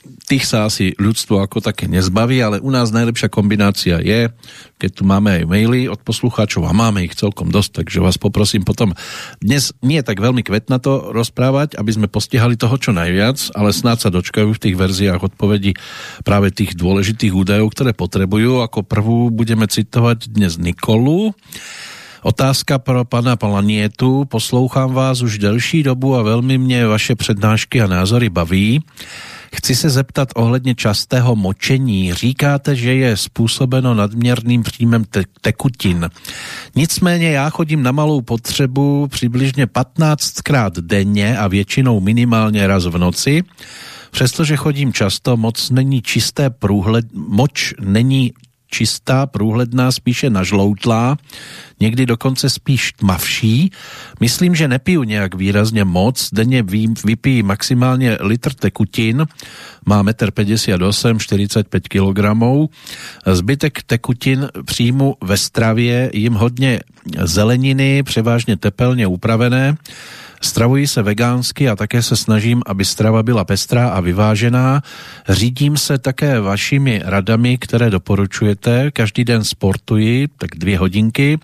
[0.00, 4.32] tých sa asi ľudstvo ako také nezbaví, ale u nás najlepšia kombinácia je,
[4.80, 8.64] keď tu máme aj maily od poslucháčov a máme ich celkom dosť, takže vás poprosím
[8.64, 8.96] potom
[9.44, 14.08] dnes nie je tak veľmi kvetnato rozprávať, aby sme postihali toho čo najviac, ale snáď
[14.08, 15.76] sa dočkajú v tých verziách odpovedí
[16.24, 18.64] práve tých dôležitých údajov, ktoré potrebujú.
[18.64, 21.36] Ako prvú budeme citovať dnes Nikolu.
[22.20, 24.28] Otázka pro pana Palanietu.
[24.28, 28.84] Poslouchám vás už delší dobu a velmi mě vaše přednášky a názory baví.
[29.54, 32.14] Chci se zeptat ohledně častého močení.
[32.14, 36.10] Říkáte, že je způsobeno nadměrným příjmem te- tekutin.
[36.74, 43.42] Nicméně já chodím na malou potřebu přibližně 15krát denně a většinou minimálně raz v noci.
[44.10, 48.32] Přestože chodím často, moc není čisté průhled, moč není
[48.70, 51.16] čistá, průhledná, spíše nažloutlá,
[51.80, 53.70] někdy dokonce spíš tmavší.
[54.20, 56.62] Myslím, že nepiju nějak výrazně moc, denně
[57.04, 59.26] vypijí maximálně litr tekutin,
[59.86, 62.20] má 1,58 m, 45 kg.
[63.26, 66.80] Zbytek tekutin přijmu ve stravě, jim hodně
[67.24, 69.76] zeleniny, převážně tepelně upravené,
[70.42, 74.82] Stravuji se vegánsky a také se snažím, aby strava byla pestrá a vyvážená.
[75.28, 78.90] Řídím se také vašimi radami, které doporučujete.
[78.90, 81.38] Každý den sportuji, tak dvě hodinky.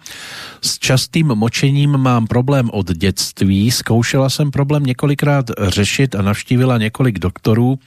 [0.63, 3.71] S častým močením mám problém od dětství.
[3.71, 7.79] Zkoušela jsem problém několikrát řešit a navštívila několik doktorů.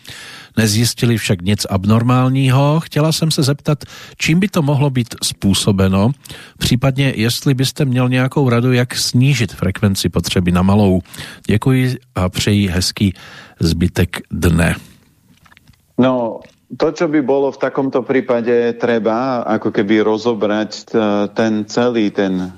[0.58, 2.80] Nezjistili však nic abnormálního.
[2.80, 3.84] Chtěla jsem se zeptat,
[4.18, 6.12] čím by to mohlo být způsobeno,
[6.58, 11.02] případně jestli byste měl nějakou radu, jak snížit frekvenci potřeby na malou.
[11.48, 13.14] Děkuji a přeji hezký
[13.60, 14.76] zbytek dne.
[15.98, 16.40] No,
[16.78, 20.94] to, čo by bolo v takomto prípade treba, ako keby rozobrať
[21.34, 22.54] ten celý, ten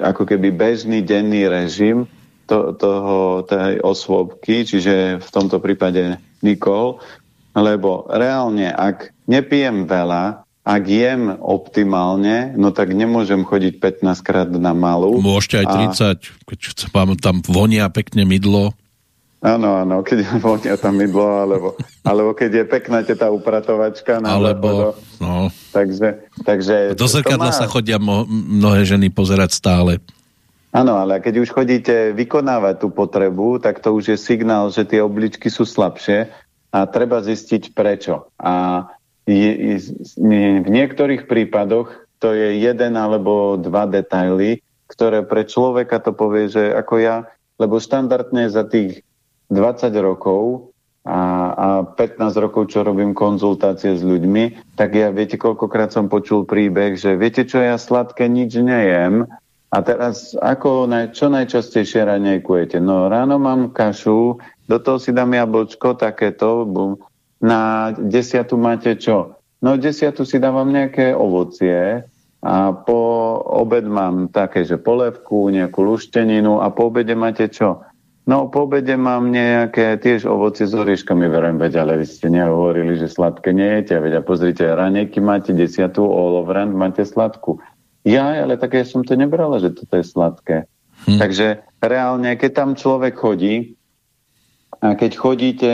[0.00, 2.08] ako keby bežný denný režim
[2.46, 7.02] to, toho, tej osôbky, čiže v tomto prípade Nikol,
[7.52, 14.74] lebo reálne, ak nepijem veľa, ak jem optimálne, no tak nemôžem chodiť 15 krát na
[14.74, 15.22] malú.
[15.22, 16.58] Môžete aj 30, keď
[16.90, 18.74] vám tam vonia pekne mydlo.
[19.46, 21.68] Áno, áno, keď vonia tam mydlo, alebo,
[22.02, 24.18] alebo keď je pekná tá upratovačka.
[24.18, 25.54] Na alebo, no.
[25.70, 26.98] Takže, takže...
[26.98, 27.54] Do zrkadla má...
[27.54, 30.02] sa chodia mnohé ženy pozerať stále.
[30.76, 35.00] Áno, ale keď už chodíte vykonávať tú potrebu, tak to už je signál, že tie
[35.00, 36.28] obličky sú slabšie
[36.68, 38.28] a treba zistiť prečo.
[38.36, 38.84] A
[39.24, 39.80] je,
[40.60, 41.88] v niektorých prípadoch
[42.20, 44.60] to je jeden alebo dva detaily,
[44.92, 47.16] ktoré pre človeka to povie, že ako ja,
[47.56, 49.00] lebo štandardne za tých
[49.48, 50.76] 20 rokov
[51.08, 51.18] a,
[51.56, 57.00] a 15 rokov, čo robím konzultácie s ľuďmi, tak ja viete, koľkokrát som počul príbeh,
[57.00, 59.24] že viete čo, ja sladké nič nejem,
[59.66, 62.78] a teraz, ako naj, čo najčastejšie ranejkujete?
[62.78, 64.38] No ráno mám kašu,
[64.70, 67.02] do toho si dám jablčko, takéto, bum.
[67.42, 69.36] na desiatu máte čo?
[69.60, 72.06] No desiatu si dávam nejaké ovocie
[72.46, 73.00] a po
[73.42, 77.82] obed mám také, že polevku, nejakú lušteninu a po obede máte čo?
[78.26, 82.98] No po obede mám nejaké tiež ovocie s orieškami, verím, veď, ale vy ste nehovorili,
[82.98, 83.94] že sladké nejete.
[84.02, 87.62] Veď a pozrite, ranejky máte desiatu, olovrand máte sladkú.
[88.06, 90.56] Ja, ale tak ja som to nebrala, že toto je sladké.
[91.10, 91.18] Hm.
[91.18, 91.46] Takže
[91.82, 93.74] reálne, keď tam človek chodí
[94.78, 95.72] a keď chodíte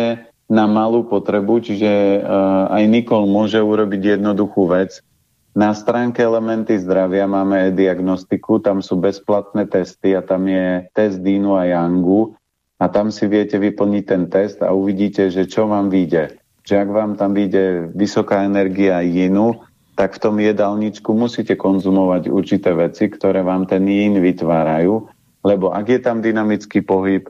[0.48, 5.04] na malú potrebu, čiže uh, aj Nikol môže urobiť jednoduchú vec.
[5.52, 11.52] Na stránke Elementy zdravia máme diagnostiku, tam sú bezplatné testy a tam je test Dínu
[11.56, 12.32] a Yangu
[12.80, 16.40] a tam si viete vyplniť ten test a uvidíte, že čo vám vyjde.
[16.64, 19.60] Že ak vám tam vyjde vysoká energia Jinu,
[19.92, 25.08] tak v tom jedálničku musíte konzumovať určité veci, ktoré vám ten jín vytvárajú,
[25.44, 27.28] lebo ak je tam dynamický pohyb,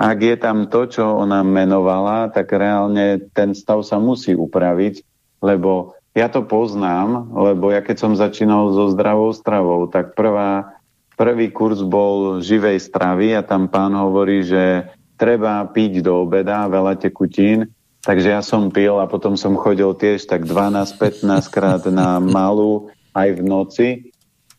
[0.00, 5.04] ak je tam to, čo ona menovala, tak reálne ten stav sa musí upraviť,
[5.44, 10.76] lebo ja to poznám, lebo ja keď som začínal so zdravou stravou, tak prvá,
[11.16, 14.88] prvý kurz bol živej stravy a tam pán hovorí, že
[15.20, 17.68] treba piť do obeda veľa tekutín,
[18.02, 21.22] Takže ja som pil a potom som chodil tiež tak 12-15
[21.54, 23.88] krát na malú aj v noci.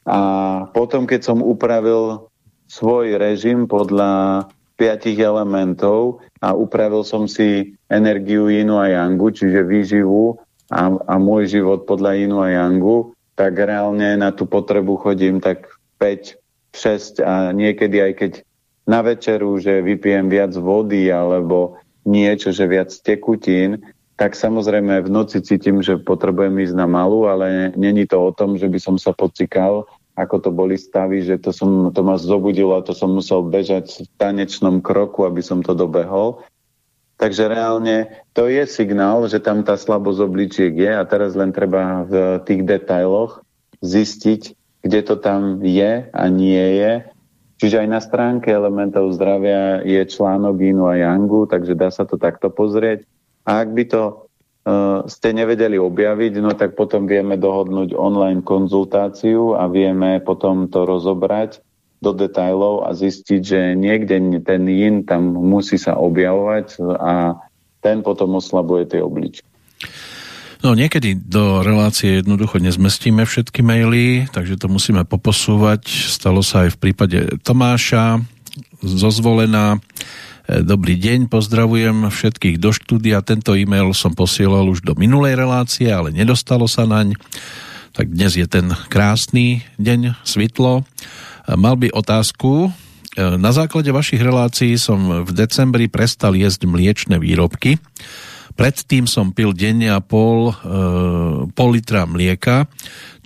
[0.08, 0.20] A
[0.72, 2.32] potom, keď som upravil
[2.72, 4.48] svoj režim podľa
[4.80, 10.40] piatich elementov a upravil som si energiu Inu a Yangu, čiže výživu
[10.72, 15.68] a, a môj život podľa Inu a Yangu, tak reálne na tú potrebu chodím tak
[16.00, 16.40] 5,
[16.74, 18.32] 6 a niekedy aj keď
[18.84, 23.82] na večeru, že vypijem viac vody alebo niečo, že viac tekutín,
[24.14, 28.56] tak samozrejme v noci cítim, že potrebujem ísť na malú, ale není to o tom,
[28.56, 32.78] že by som sa pocikal, ako to boli stavy, že to, som, to ma zobudilo
[32.78, 36.46] a to som musel bežať v tanečnom kroku, aby som to dobehol.
[37.18, 42.06] Takže reálne to je signál, že tam tá slabosť obličiek je a teraz len treba
[42.06, 42.14] v
[42.46, 43.42] tých detailoch
[43.82, 44.54] zistiť,
[44.86, 47.13] kde to tam je a nie je
[47.64, 52.20] Čiže aj na stránke elementov zdravia je článok Inu a Yangu, takže dá sa to
[52.20, 53.08] takto pozrieť.
[53.48, 54.04] A ak by to
[54.68, 60.84] uh, ste nevedeli objaviť, no tak potom vieme dohodnúť online konzultáciu a vieme potom to
[60.84, 61.64] rozobrať
[62.04, 67.40] do detajlov a zistiť, že niekde ten yin tam musí sa objavovať a
[67.80, 69.53] ten potom oslabuje tie obličky.
[70.64, 75.84] No niekedy do relácie jednoducho nezmestíme všetky maily, takže to musíme poposúvať.
[76.08, 78.24] Stalo sa aj v prípade Tomáša
[78.80, 79.76] zozvolená.
[80.48, 83.20] E, dobrý deň, pozdravujem všetkých do štúdia.
[83.20, 87.20] Tento e-mail som posielal už do minulej relácie, ale nedostalo sa naň.
[87.92, 90.80] Tak dnes je ten krásny deň, svitlo.
[90.80, 90.84] E,
[91.60, 92.72] mal by otázku.
[93.20, 97.84] E, na základe vašich relácií som v decembri prestal jesť mliečne výrobky
[98.54, 100.56] Predtým som pil denne a pol, e,
[101.52, 102.70] pol litra mlieka.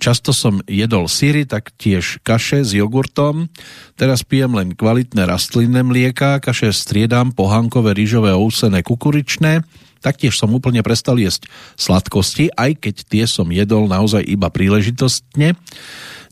[0.00, 3.52] Často som jedol syry, tak tiež kaše s jogurtom.
[3.98, 9.60] Teraz pijem len kvalitné rastlinné mlieka, kaše striedam, pohankové, rýžové, ousené, kukuričné.
[9.98, 15.58] Taktiež som úplne prestal jesť sladkosti, aj keď tie som jedol naozaj iba príležitostne.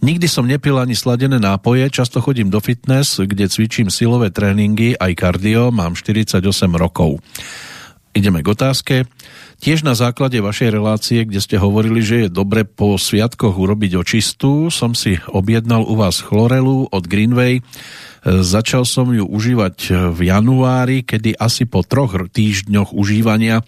[0.04, 5.12] Nikdy som nepil ani sladené nápoje, často chodím do fitness, kde cvičím silové tréningy, aj
[5.16, 6.44] kardio, mám 48
[6.76, 7.18] rokov.
[8.16, 8.94] Ideme k otázke.
[9.60, 14.72] Tiež na základe vašej relácie, kde ste hovorili, že je dobre po sviatkoch urobiť očistú,
[14.72, 17.60] som si objednal u vás chlorelu od Greenway.
[18.24, 23.60] Začal som ju užívať v januári, kedy asi po troch týždňoch užívania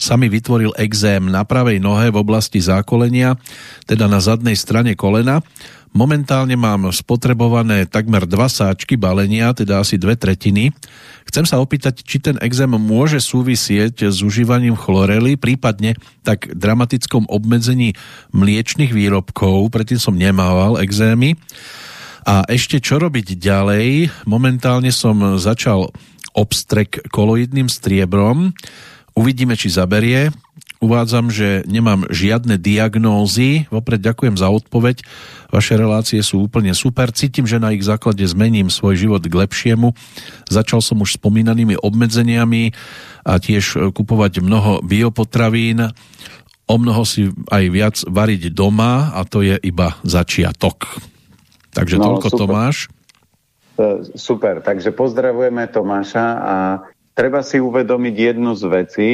[0.00, 3.36] sa mi vytvoril exém na pravej nohe v oblasti zákolenia,
[3.84, 5.44] teda na zadnej strane kolena.
[5.90, 10.70] Momentálne mám spotrebované takmer dva sáčky balenia, teda asi dve tretiny.
[11.30, 15.94] Chcem sa opýtať, či ten exém môže súvisieť s užívaním chlorely, prípadne
[16.26, 17.94] tak dramatickom obmedzení
[18.34, 21.38] mliečných výrobkov, predtým som nemával exémy.
[22.26, 24.10] A ešte čo robiť ďalej?
[24.26, 25.94] Momentálne som začal
[26.34, 28.50] obstrek koloidným striebrom.
[29.14, 30.34] Uvidíme, či zaberie.
[30.80, 33.68] Uvádzam, že nemám žiadne diagnózy.
[33.68, 35.04] Vopred ďakujem za odpoveď.
[35.52, 37.12] Vaše relácie sú úplne super.
[37.12, 39.92] Cítim, že na ich základe zmením svoj život k lepšiemu.
[40.48, 42.72] Začal som už spomínanými obmedzeniami
[43.28, 45.92] a tiež kupovať mnoho biopotravín.
[46.64, 50.96] O mnoho si aj viac variť doma a to je iba začiatok.
[51.76, 52.40] Takže no, toľko super.
[52.40, 52.76] Tomáš.
[54.16, 56.54] Super, takže pozdravujeme Tomáša a
[57.12, 59.08] treba si uvedomiť jednu z vecí,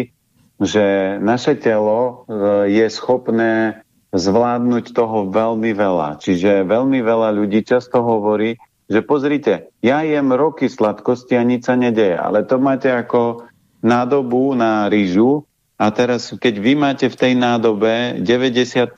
[0.61, 3.85] že naše telo e, je schopné
[4.17, 6.17] zvládnuť toho veľmi veľa.
[6.23, 11.75] Čiže veľmi veľa ľudí často hovorí, že pozrite, ja jem roky sladkosti a nič sa
[11.75, 13.51] nedeje, ale to máte ako
[13.83, 15.45] nádobu na rýžu
[15.77, 18.97] a teraz, keď vy máte v tej nádobe 95%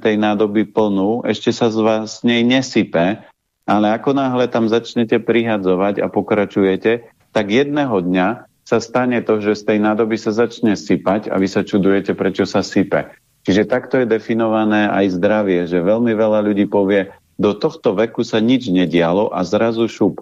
[0.00, 3.20] tej nádoby plnú, ešte sa z vás nej nesype,
[3.68, 7.04] ale ako náhle tam začnete prihadzovať a pokračujete,
[7.36, 11.48] tak jedného dňa sa stane to, že z tej nádoby sa začne sypať a vy
[11.48, 13.08] sa čudujete, prečo sa sype.
[13.48, 17.08] Čiže takto je definované aj zdravie, že veľmi veľa ľudí povie,
[17.40, 20.20] do tohto veku sa nič nedialo a zrazu šup.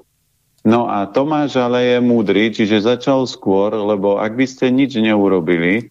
[0.62, 5.90] No a Tomáš ale je múdry, čiže začal skôr, lebo ak by ste nič neurobili,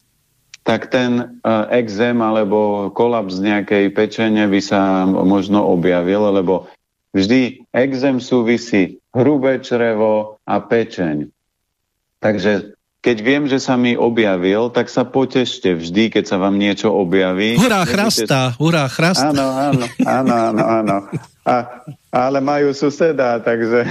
[0.63, 6.71] tak ten uh, exém alebo kolaps nejakej pečene by sa možno objavil, lebo
[7.11, 11.34] vždy exém súvisí hrubé črevo a pečeň.
[12.25, 12.73] Takže
[13.05, 17.53] keď viem, že sa mi objavil, tak sa potešte vždy, keď sa vám niečo objaví.
[17.53, 19.29] Hurá, chrasta, hurá, chrasta.
[19.29, 20.97] Áno, áno, áno, áno, áno.
[21.45, 23.85] A, ale majú suseda, takže...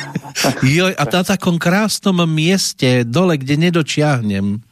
[0.64, 4.64] Joj, a na takom krásnom mieste, dole, kde nedočiahnem.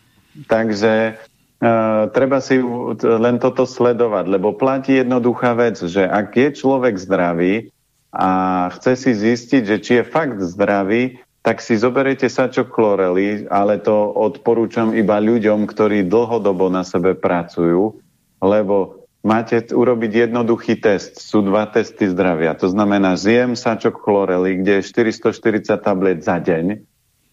[0.49, 1.21] Takže
[1.61, 2.65] uh, treba si
[3.05, 7.69] len toto sledovať, lebo platí jednoduchá vec, že ak je človek zdravý
[8.17, 13.77] a chce si zistiť, že či je fakt zdravý, tak si zoberiete sačok chlorely, ale
[13.77, 18.01] to odporúčam iba ľuďom, ktorí dlhodobo na sebe pracujú,
[18.41, 21.21] lebo máte urobiť jednoduchý test.
[21.21, 22.57] Sú dva testy zdravia.
[22.57, 26.81] To znamená, zjem sačok chlorely, kde je 440 tablet za deň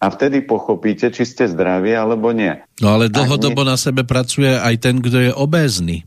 [0.02, 2.58] a vtedy pochopíte, či ste zdraví alebo nie.
[2.82, 3.70] No ale dlhodobo nie...
[3.70, 6.04] na sebe pracuje aj ten, kto je obézny.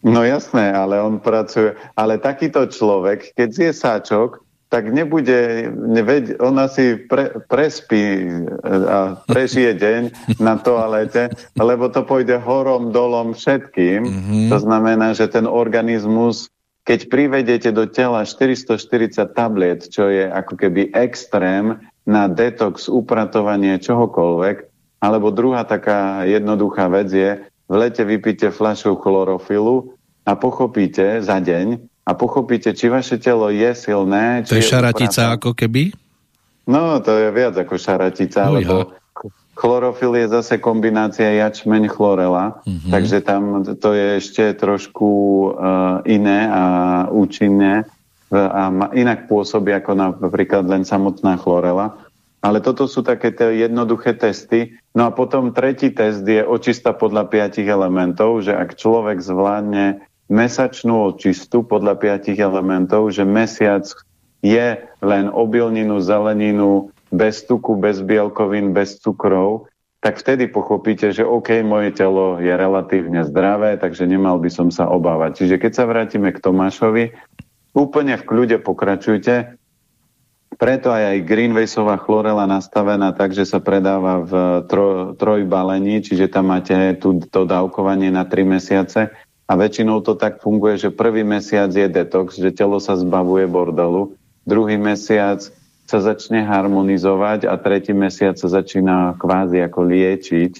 [0.00, 1.78] No jasné, ale on pracuje.
[1.92, 9.14] Ale takýto človek, keď zje sáčok, tak nebude, neveď, ona si pre, prespí e, a
[9.30, 10.02] prežije deň
[10.42, 14.00] na toalete, lebo to pôjde horom, dolom všetkým.
[14.02, 14.44] Mm-hmm.
[14.50, 16.50] To znamená, že ten organizmus,
[16.82, 18.78] keď privedete do tela 440
[19.38, 24.56] tabliet, čo je ako keby extrém na detox, upratovanie čohokoľvek,
[24.98, 27.30] alebo druhá taká jednoduchá vec je,
[27.66, 29.94] v lete vypíte fľašu chlorofilu
[30.26, 34.46] a pochopíte za deň, a pochopíte, či vaše telo je silné.
[34.46, 35.36] Či to je, je šaratica upravené.
[35.42, 35.82] ako keby?
[36.70, 38.54] No, to je viac ako šaratica, Ujha.
[38.62, 38.94] lebo
[39.58, 42.90] chlorofil je zase kombinácia jačmeň chlorela, mm-hmm.
[42.92, 45.10] takže tam to je ešte trošku
[45.50, 46.62] uh, iné a
[47.08, 47.88] účinné
[48.30, 51.94] a inak pôsobí ako napríklad len samotná chlorela.
[52.42, 54.74] ale toto sú také tie jednoduché testy.
[54.94, 61.14] No a potom tretí test je očista podľa piatich elementov, že ak človek zvládne mesačnú
[61.14, 63.86] očistu podľa piatich elementov, že mesiac
[64.42, 64.66] je
[65.02, 69.70] len obilninu, zeleninu, bez tuku, bez bielkovín, bez cukrov,
[70.02, 74.86] tak vtedy pochopíte, že OK, moje telo je relatívne zdravé, takže nemal by som sa
[74.86, 75.42] obávať.
[75.42, 77.04] Čiže keď sa vrátime k Tomášovi,
[77.74, 79.58] úplne v kľude pokračujte,
[80.56, 84.32] preto aj aj Greenwaysová chlorela nastavená tak, že sa predáva v
[84.70, 89.12] tro, trojbalení, čiže tam máte tú, to dávkovanie na 3 mesiace
[89.46, 94.18] a väčšinou to tak funguje, že prvý mesiac je detox, že telo sa zbavuje bordelu,
[94.42, 95.38] druhý mesiac
[95.86, 100.52] sa začne harmonizovať a tretí mesiac sa začína kvázi ako liečiť.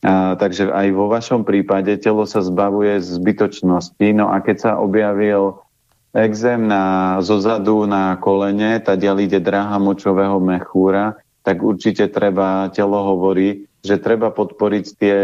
[0.00, 4.08] A, takže aj vo vašom prípade telo sa zbavuje zbytočnosti.
[4.16, 5.60] No a keď sa objavil
[6.16, 13.68] exém na, zozadu na kolene, tá ide dráha močového mechúra, tak určite treba, telo hovorí,
[13.84, 15.16] že treba podporiť tie,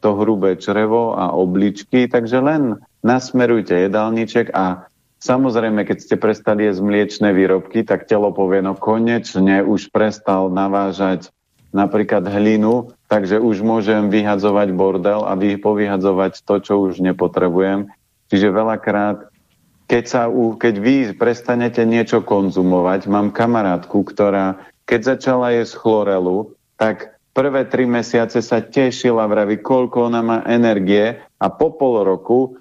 [0.00, 4.88] to hrubé črevo a obličky, takže len nasmerujte jedálniček a
[5.20, 11.28] samozrejme, keď ste prestali jesť mliečne výrobky, tak telo povie, no konečne už prestal navážať
[11.70, 17.92] napríklad hlinu, takže už môžem vyhadzovať bordel a povyhadzovať to, čo už nepotrebujem.
[18.32, 19.30] Čiže veľakrát
[19.90, 27.14] keď, sa, keď vy prestanete niečo konzumovať, mám kamarátku, ktorá keď začala jesť chlorelu, tak
[27.32, 32.60] prvé tri mesiace sa tešila, vraví, koľko ona má energie a po pol roku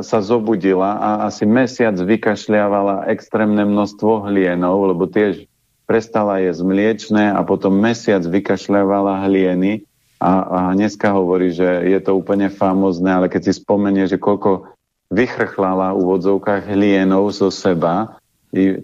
[0.00, 5.44] sa zobudila a asi mesiac vykašľavala extrémne množstvo hlienov, lebo tiež
[5.84, 9.84] prestala jesť mliečne a potom mesiac vykašľavala hlieny
[10.22, 14.70] a, a dneska hovorí, že je to úplne famozné, ale keď si spomenie, že koľko
[15.10, 18.16] vychrchlala v úvodzovkách hlienov zo seba,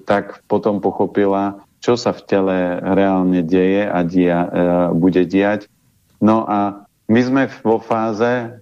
[0.05, 4.49] tak potom pochopila, čo sa v tele reálne deje a dia, e,
[4.95, 5.70] bude diať.
[6.18, 8.59] No a my sme vo fáze,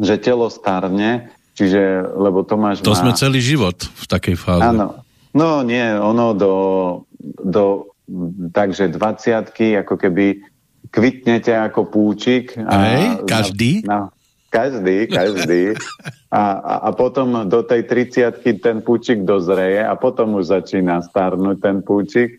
[0.00, 3.00] že telo starne, čiže, lebo Tomáš To má...
[3.04, 4.64] sme celý život v takej fáze.
[4.64, 5.04] Áno.
[5.34, 6.54] No nie, ono do,
[7.42, 7.90] do
[8.54, 10.38] takže 20 ako keby
[10.94, 12.54] kvitnete ako púčik.
[12.54, 13.82] A Hej, každý?
[13.82, 14.13] Na,
[14.54, 15.74] každý, každý.
[16.30, 21.58] A, a, a potom do tej 30 ten púčik dozreje a potom už začína starnúť
[21.58, 22.38] ten púčik.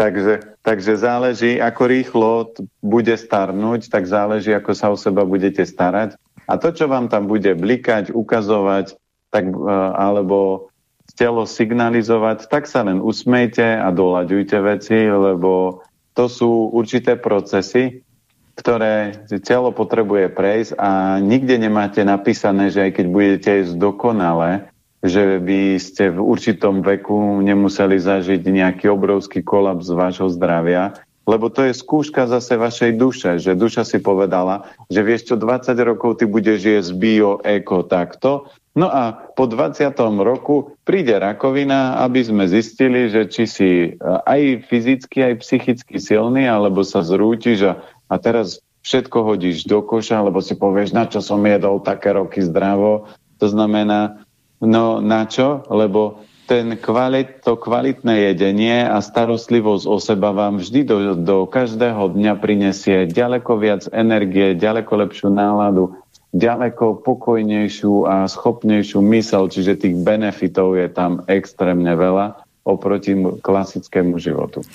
[0.00, 2.32] takže, takže záleží, ako rýchlo
[2.80, 6.16] bude starnúť, tak záleží, ako sa o seba budete starať.
[6.48, 8.96] A to, čo vám tam bude blikať, ukazovať,
[9.28, 10.68] tak, e, alebo
[11.16, 18.04] telo signalizovať, tak sa len usmejte a doľaďujte veci, lebo to sú určité procesy,
[18.52, 24.72] ktoré telo potrebuje prejsť a nikde nemáte napísané, že aj keď budete jesť dokonale,
[25.02, 30.94] že by ste v určitom veku nemuseli zažiť nejaký obrovský kolaps vášho zdravia,
[31.26, 35.74] lebo to je skúška zase vašej duše, že duša si povedala, že vieš čo, 20
[35.82, 39.94] rokov ty budeš jesť bio, eko, takto, no a po 20.
[40.22, 46.46] roku príde rakovina, aby sme zistili, že či si eh, aj fyzicky, aj psychicky silný,
[46.46, 47.72] alebo sa zrútiš a
[48.06, 52.42] a teraz všetko hodíš do koša, lebo si povieš, na čo som jedol také roky
[52.42, 53.06] zdravo.
[53.38, 54.26] To znamená,
[54.58, 55.62] no na čo?
[55.70, 62.12] Lebo ten kvalit, to kvalitné jedenie a starostlivosť o seba vám vždy do, do každého
[62.12, 65.96] dňa prinesie ďaleko viac energie, ďaleko lepšiu náladu,
[66.34, 74.66] ďaleko pokojnejšiu a schopnejšiu mysel, čiže tých benefitov je tam extrémne veľa oproti klasickému životu.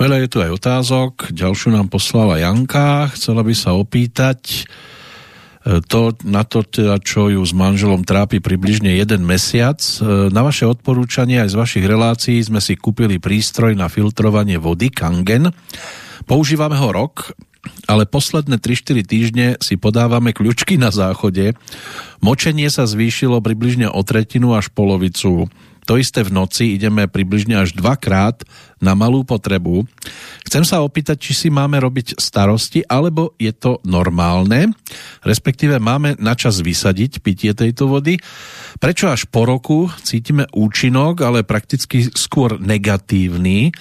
[0.00, 1.12] Veľa je tu aj otázok.
[1.36, 3.12] Ďalšiu nám poslala Janka.
[3.12, 4.60] Chcela by sa opýtať e,
[5.84, 9.78] to, na to, teda, čo ju s manželom trápi približne jeden mesiac.
[9.78, 14.88] E, na vaše odporúčanie aj z vašich relácií sme si kúpili prístroj na filtrovanie vody
[14.88, 15.52] Kangen.
[16.24, 17.36] Používame ho rok,
[17.86, 21.54] ale posledné 3-4 týždne si podávame kľúčky na záchode.
[22.18, 25.46] Močenie sa zvýšilo približne o tretinu až polovicu
[25.82, 28.46] to isté v noci ideme približne až dvakrát
[28.78, 29.86] na malú potrebu.
[30.46, 34.74] Chcem sa opýtať, či si máme robiť starosti, alebo je to normálne,
[35.26, 38.18] respektíve máme na čas vysadiť pitie tejto vody.
[38.78, 43.74] Prečo až po roku cítime účinok, ale prakticky skôr negatívny?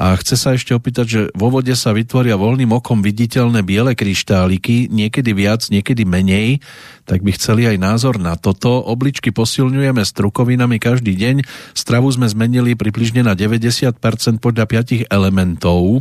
[0.00, 4.88] A chce sa ešte opýtať, že vo vode sa vytvoria voľným okom viditeľné biele kryštáliky,
[4.88, 6.64] niekedy viac, niekedy menej,
[7.04, 8.80] tak by chceli aj názor na toto.
[8.80, 11.44] Obličky posilňujeme strukovinami každý deň,
[11.76, 14.00] stravu sme zmenili približne na 90%
[14.40, 16.00] podľa 5 elementov.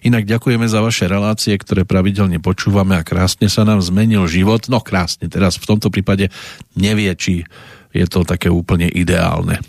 [0.00, 4.64] Inak ďakujeme za vaše relácie, ktoré pravidelne počúvame a krásne sa nám zmenil život.
[4.72, 6.32] No krásne, teraz v tomto prípade
[6.72, 7.44] nevie, či
[7.92, 9.60] je to také úplne ideálne.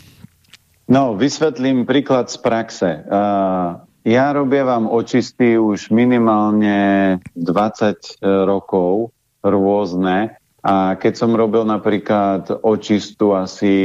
[0.88, 3.04] No, vysvetlím príklad z praxe.
[3.04, 9.12] Uh, ja robievam očisty už minimálne 20 rokov
[9.44, 13.76] rôzne a keď som robil napríklad očistu asi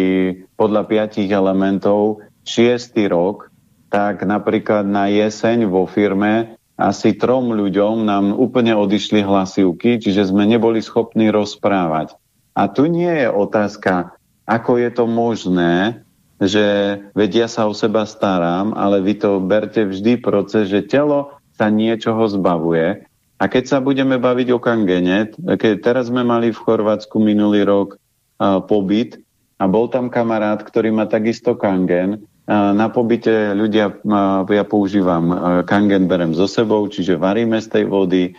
[0.56, 3.52] podľa piatich elementov šiestý rok,
[3.92, 10.48] tak napríklad na jeseň vo firme asi trom ľuďom nám úplne odišli hlasivky, čiže sme
[10.48, 12.16] neboli schopní rozprávať.
[12.56, 14.16] A tu nie je otázka,
[14.48, 16.00] ako je to možné,
[16.44, 21.70] že vedia sa o seba starám, ale vy to berte vždy proces, že telo sa
[21.70, 23.06] niečoho zbavuje.
[23.42, 28.00] A keď sa budeme baviť o kangene, keď teraz sme mali v Chorvátsku minulý rok
[28.40, 29.20] a, pobyt
[29.60, 34.04] a bol tam kamarát, ktorý má takisto kangen, a na pobyte ľudia,
[34.52, 35.32] ja používam
[35.64, 38.36] kangen, berem so sebou, čiže varíme z tej vody,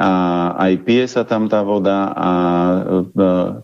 [0.00, 0.10] a
[0.56, 2.30] aj pije sa tam tá voda a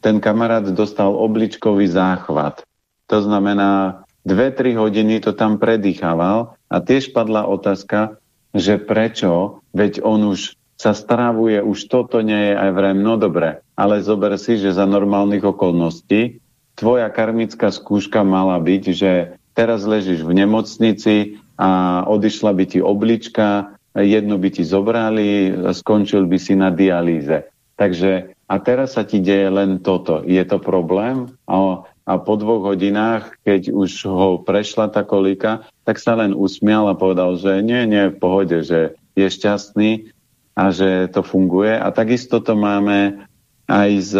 [0.05, 2.61] ten kamarát dostal obličkový záchvat.
[3.07, 8.19] To znamená, 2-3 hodiny to tam predýchával a tiež padla otázka,
[8.51, 13.65] že prečo, veď on už sa stravuje, už toto nie je aj vrem, no dobre,
[13.79, 16.43] ale zober si, že za normálnych okolností
[16.77, 23.73] tvoja karmická skúška mala byť, že teraz ležíš v nemocnici a odišla by ti oblička,
[23.97, 27.49] jednu by ti zobrali, skončil by si na dialýze.
[27.81, 30.21] Takže a teraz sa ti deje len toto.
[30.23, 31.33] Je to problém?
[31.49, 36.87] A a po dvoch hodinách, keď už ho prešla tá kolika, tak sa len usmial
[36.87, 40.15] a povedal, že nie, nie, v pohode, že je šťastný
[40.55, 41.75] a že to funguje.
[41.75, 43.27] A takisto to máme
[43.67, 44.13] aj z,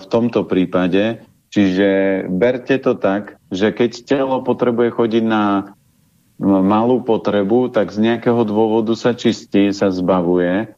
[0.00, 1.20] v tomto prípade.
[1.52, 1.88] Čiže
[2.32, 5.76] berte to tak, že keď telo potrebuje chodiť na
[6.40, 10.72] malú potrebu, tak z nejakého dôvodu sa čistí, sa zbavuje.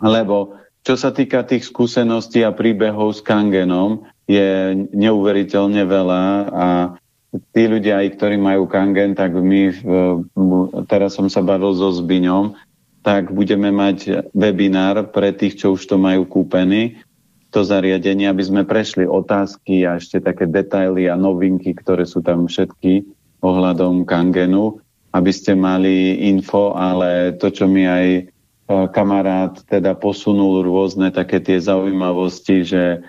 [0.00, 6.66] Lebo čo sa týka tých skúseností a príbehov s kangenom, je neuveriteľne veľa a
[7.54, 9.74] tí ľudia, aj ktorí majú kangen, tak my,
[10.86, 12.58] teraz som sa bavil so Zbiňom,
[13.00, 17.00] tak budeme mať webinár pre tých, čo už to majú kúpený,
[17.50, 22.46] to zariadenie, aby sme prešli otázky a ešte také detaily a novinky, ktoré sú tam
[22.46, 23.02] všetky
[23.42, 24.78] ohľadom kangenu,
[25.10, 28.30] aby ste mali info, ale to, čo mi aj
[28.70, 33.02] kamarát teda posunul rôzne také tie zaujímavosti, že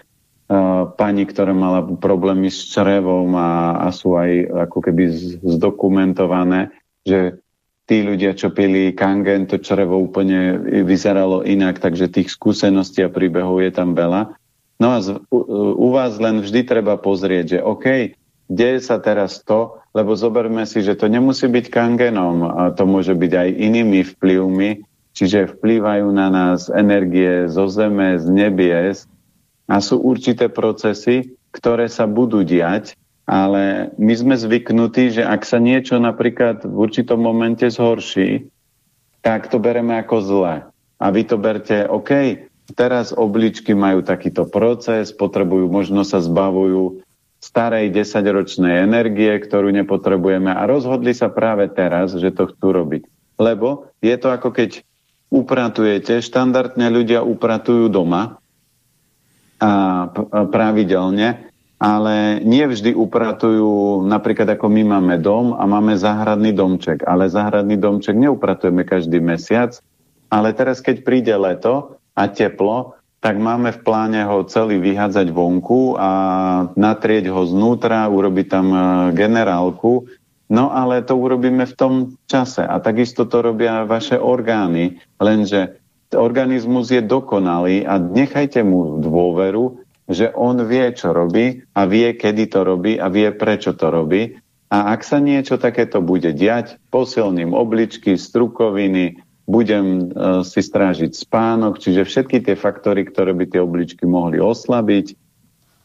[1.00, 5.04] pani, ktorá mala problémy s črevom a, a sú aj ako keby
[5.40, 6.76] zdokumentované,
[7.08, 7.40] že
[7.88, 13.64] tí ľudia, čo pili kangen, to črevo úplne vyzeralo inak, takže tých skúseností a príbehov
[13.64, 14.36] je tam veľa.
[14.82, 15.40] No a z, u,
[15.78, 18.18] u vás len vždy treba pozrieť, že OK,
[18.52, 23.16] deje sa teraz to, lebo zoberme si, že to nemusí byť kangenom, a to môže
[23.16, 24.70] byť aj inými vplyvmi,
[25.12, 29.08] čiže vplývajú na nás energie zo zeme, z nebies,
[29.72, 35.64] a sú určité procesy, ktoré sa budú diať, ale my sme zvyknutí, že ak sa
[35.64, 38.52] niečo napríklad v určitom momente zhorší,
[39.24, 40.56] tak to bereme ako zlé.
[41.00, 42.44] A vy to berte, OK,
[42.76, 47.00] teraz obličky majú takýto proces, potrebujú, možno sa zbavujú
[47.42, 53.02] starej desaťročnej energie, ktorú nepotrebujeme a rozhodli sa práve teraz, že to chcú robiť.
[53.42, 54.86] Lebo je to ako keď
[55.32, 58.38] upratujete, štandardne ľudia upratujú doma,
[59.62, 60.10] a
[60.50, 61.48] pravidelne,
[61.82, 67.78] ale nie vždy upratujú, napríklad ako my máme dom a máme záhradný domček, ale záhradný
[67.78, 69.78] domček neupratujeme každý mesiac,
[70.30, 75.94] ale teraz keď príde leto a teplo, tak máme v pláne ho celý vyhádzať vonku
[75.94, 76.10] a
[76.74, 78.80] natrieť ho znútra, urobiť tam e,
[79.14, 80.10] generálku,
[80.52, 81.94] no ale to urobíme v tom
[82.28, 85.80] čase a takisto to robia vaše orgány, lenže
[86.12, 89.80] organizmus je dokonalý a nechajte mu dôveru,
[90.12, 94.36] že on vie, čo robí a vie, kedy to robí a vie, prečo to robí.
[94.72, 101.80] A ak sa niečo takéto bude diať, posilním obličky, strukoviny, budem uh, si strážiť spánok,
[101.80, 105.16] čiže všetky tie faktory, ktoré by tie obličky mohli oslabiť,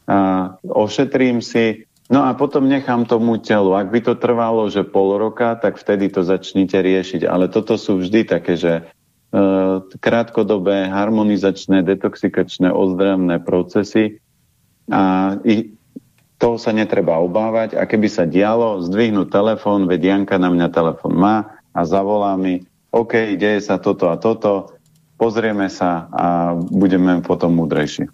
[0.07, 3.75] a ošetrím si, no a potom nechám tomu telu.
[3.75, 7.27] Ak by to trvalo, že pol roka, tak vtedy to začnite riešiť.
[7.27, 8.87] Ale toto sú vždy také, že
[9.27, 9.43] E,
[9.99, 14.23] krátkodobé harmonizačné, detoxikačné, ozdravné procesy
[14.87, 15.75] a ich,
[16.39, 21.19] toho sa netreba obávať a keby sa dialo, zdvihnúť telefón, veď Janka na mňa telefón
[21.19, 22.63] má a zavolá mi,
[22.95, 24.79] OK, deje sa toto a toto,
[25.19, 28.07] pozrieme sa a budeme potom múdrejší.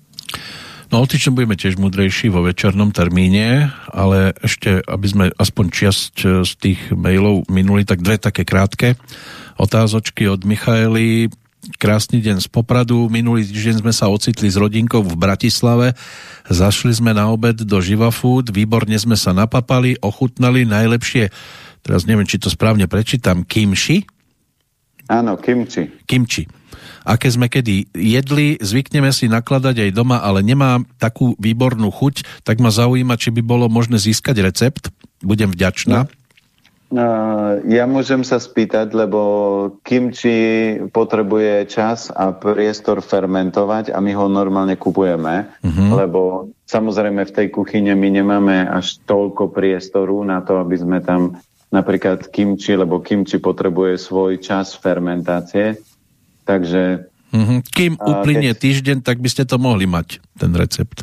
[0.94, 6.16] No o týždeň budeme tiež múdrejší vo večernom termíne, ale ešte, aby sme aspoň čiasť
[6.46, 8.94] z tých mailov minuli, tak dve také krátke
[9.58, 11.34] otázočky od Michaely.
[11.82, 13.10] Krásny deň z Popradu.
[13.10, 15.98] Minulý týždeň sme sa ocitli s rodinkou v Bratislave.
[16.46, 18.54] Zašli sme na obed do Živa Food.
[18.54, 21.34] Výborne sme sa napapali, ochutnali najlepšie
[21.82, 24.06] teraz neviem, či to správne prečítam, kimchi?
[25.10, 25.90] Áno, kimchi.
[26.06, 26.46] Kimchi.
[27.04, 32.64] Aké sme kedy jedli, zvykneme si nakladať aj doma, ale nemá takú výbornú chuť, tak
[32.64, 34.84] ma zaujíma, či by bolo možné získať recept.
[35.20, 36.08] Budem vďačná.
[36.08, 36.12] No.
[37.66, 39.20] Ja môžem sa spýtať, lebo
[39.82, 45.90] kimči potrebuje čas a priestor fermentovať a my ho normálne kupujeme, uh-huh.
[46.06, 51.42] lebo samozrejme v tej kuchyne my nemáme až toľko priestoru na to, aby sme tam
[51.74, 55.82] napríklad kimči, lebo kimči potrebuje svoj čas fermentácie,
[56.46, 57.10] takže...
[57.34, 57.66] Uh-huh.
[57.74, 58.62] Kým uplynie keď...
[58.62, 61.02] týždeň, tak by ste to mohli mať, ten recept.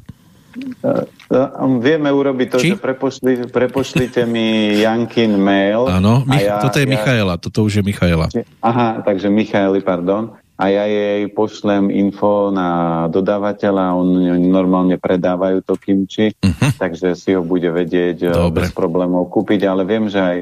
[1.78, 2.74] Vieme urobiť to, Či?
[2.74, 5.86] že prepošli, prepošlite mi Jankin mail.
[5.86, 8.26] Áno, Mich- ja, toto je ja, Michaela, toto už je Michaela.
[8.58, 10.34] Aha, takže Michaeli, pardon.
[10.60, 14.12] A ja jej pošlem info na dodávateľa, on
[14.52, 16.76] normálne predávajú to kimči, uh-huh.
[16.76, 18.68] takže si ho bude vedieť uh, Dobre.
[18.68, 20.36] bez problémov kúpiť, ale viem, že aj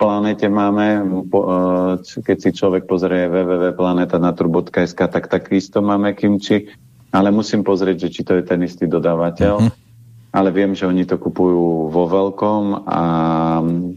[0.00, 6.72] planete máme, uh, keď si človek pozrie www.planetanatur.sk, tak takisto máme kimči
[7.10, 9.54] ale musím pozrieť, že či to je ten istý dodávateľ.
[9.58, 9.74] Uh-huh.
[10.30, 13.02] Ale viem, že oni to kupujú vo veľkom a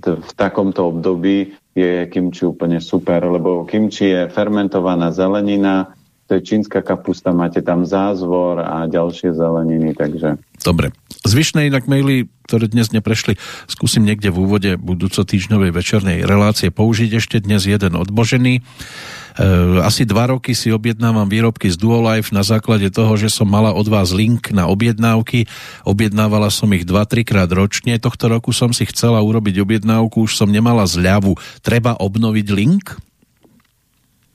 [0.01, 5.93] v takomto období je kimči úplne super, lebo kimči je fermentovaná zelenina,
[6.34, 10.42] to je čínska kapusta, máte tam zázvor a ďalšie zeleniny, takže...
[10.66, 10.90] Dobre.
[11.22, 13.38] Zvyšné inak maily, ktoré dnes neprešli,
[13.70, 18.66] skúsim niekde v úvode budúco týždňovej večernej relácie použiť ešte dnes jeden odbožený.
[18.66, 23.78] Eh, asi dva roky si objednávam výrobky z Duolife na základe toho, že som mala
[23.78, 25.46] od vás link na objednávky.
[25.86, 28.02] Objednávala som ich 2-3 krát ročne.
[28.02, 31.38] Tohto roku som si chcela urobiť objednávku, už som nemala zľavu.
[31.62, 33.12] Treba obnoviť link?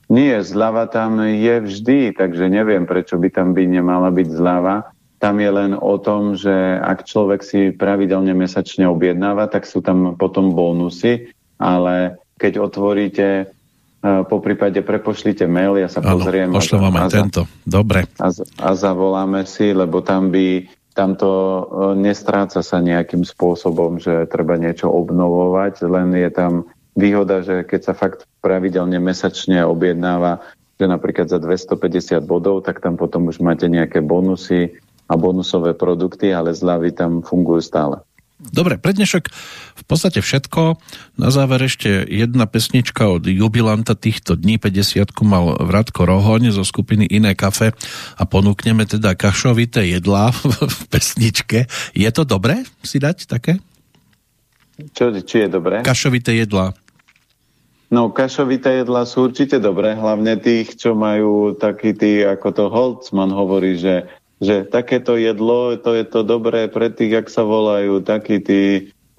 [0.09, 4.89] Nie, zľava tam je vždy, takže neviem, prečo by tam by nemala byť zľava.
[5.21, 6.51] Tam je len o tom, že
[6.81, 11.29] ak človek si pravidelne mesačne objednáva, tak sú tam potom bonusy,
[11.61, 13.27] ale keď otvoríte
[13.99, 16.55] po prípade prepošlite mail, ja sa pozriem.
[16.55, 17.41] Pošlem vám aj a, tento.
[17.67, 18.07] Dobre.
[18.15, 18.31] A,
[18.63, 21.63] a zavoláme si, lebo tam by tamto e,
[21.99, 27.93] nestráca sa nejakým spôsobom, že treba niečo obnovovať, len je tam výhoda, že keď sa
[27.95, 30.39] fakt pravidelne mesačne objednáva,
[30.79, 34.79] že napríklad za 250 bodov, tak tam potom už máte nejaké bonusy
[35.11, 37.99] a bonusové produkty, ale zľavy tam fungujú stále.
[38.39, 39.27] Dobre, pre dnešok
[39.75, 40.79] v podstate všetko.
[41.19, 47.03] Na záver ešte jedna pesnička od jubilanta týchto dní, 50 mal Vratko Rohoň zo skupiny
[47.03, 47.75] Iné kafe
[48.15, 50.31] a ponúkneme teda kašovité jedlá
[50.79, 51.67] v pesničke.
[51.91, 53.59] Je to dobré si dať také?
[54.95, 55.83] Čo, či je dobré?
[55.83, 56.71] Kašovité jedlá.
[57.89, 63.33] No, kašovité jedlá sú určite dobré, hlavne tých, čo majú taký tí, ako to Holtzman
[63.33, 64.05] hovorí, že
[64.39, 68.63] že takéto jedlo, to je to dobré pre tých, ak sa volajú takí tí,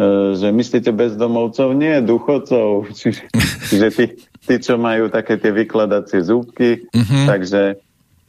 [0.01, 0.03] e,
[0.33, 1.77] že myslíte bezdomovcov?
[1.77, 2.89] Nie, duchodcov.
[2.99, 3.29] Čiže,
[3.69, 4.05] čiže tí,
[4.49, 7.29] tí, čo majú také tie vykladacie zúbky, uh-huh.
[7.29, 7.77] takže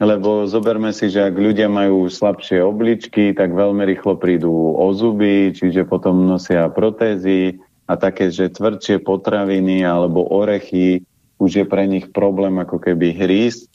[0.02, 5.54] lebo zoberme si, že ak ľudia majú slabšie obličky, tak veľmi rýchlo prídu o zuby,
[5.54, 11.02] čiže potom nosia protézy a také, že tvrdšie potraviny alebo orechy
[11.42, 13.72] už je pre nich problém ako keby hrísť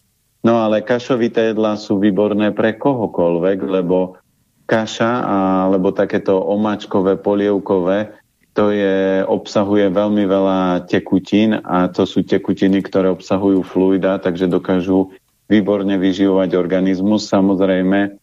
[0.48, 4.16] No ale kašovité jedlá sú výborné pre kohokoľvek, lebo
[4.64, 5.28] kaša
[5.68, 8.16] alebo takéto omáčkové, polievkové,
[8.56, 15.14] to je, obsahuje veľmi veľa tekutín a to sú tekutiny, ktoré obsahujú fluida, takže dokážu
[15.46, 17.30] výborne vyživovať organizmus.
[17.30, 18.18] Samozrejme,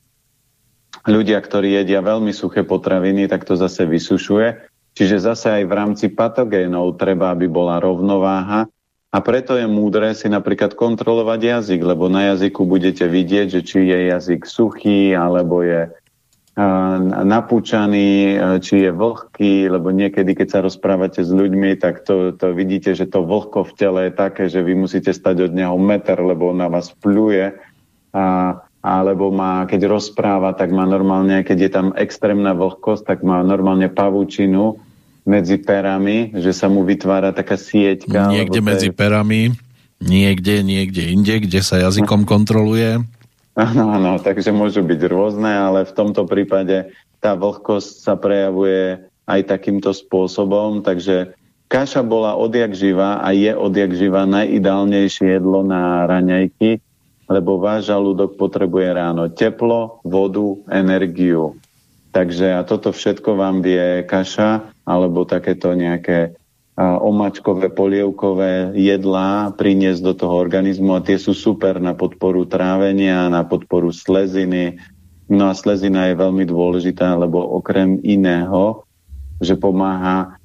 [1.06, 4.73] ľudia, ktorí jedia veľmi suché potraviny, tak to zase vysušuje.
[4.94, 8.70] Čiže zase aj v rámci patogénov treba, aby bola rovnováha
[9.14, 13.86] a preto je múdre si napríklad kontrolovať jazyk, lebo na jazyku budete vidieť, že či
[13.86, 15.86] je jazyk suchý, alebo je
[17.22, 22.94] napúčaný, či je vlhký, lebo niekedy, keď sa rozprávate s ľuďmi, tak to, to vidíte,
[22.94, 26.54] že to vlhko v tele je také, že vy musíte stať od neho meter, lebo
[26.54, 27.54] on na vás pluje.
[28.14, 28.26] A,
[28.86, 33.90] alebo má, keď rozpráva, tak má normálne, keď je tam extrémna vlhkosť, tak má normálne
[33.90, 34.78] pavúčinu
[35.24, 38.28] medzi perami, že sa mu vytvára taká sieťka.
[38.30, 38.94] Niekde medzi je...
[38.94, 39.56] perami,
[39.98, 43.00] niekde, niekde inde, kde sa jazykom kontroluje.
[43.54, 46.90] Áno, áno, takže môžu byť rôzne, ale v tomto prípade
[47.22, 51.32] tá vlhkosť sa prejavuje aj takýmto spôsobom, takže
[51.72, 56.82] kaša bola odjak živá a je odjak živá najideálnejšie jedlo na raňajky,
[57.30, 61.56] lebo váš žalúdok potrebuje ráno teplo, vodu, energiu.
[62.14, 66.38] Takže a toto všetko vám vie kaša alebo takéto nejaké
[66.78, 73.42] omačkové, polievkové jedlá priniesť do toho organizmu a tie sú super na podporu trávenia, na
[73.42, 74.78] podporu sleziny.
[75.26, 78.86] No a slezina je veľmi dôležitá, lebo okrem iného,
[79.42, 80.38] že pomáha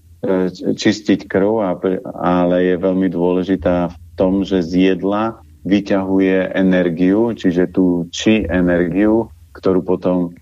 [0.74, 1.82] čistiť krv,
[2.17, 5.38] ale je veľmi dôležitá v tom, že z jedla
[5.70, 10.34] vyťahuje energiu, čiže tú či energiu, ktorú potom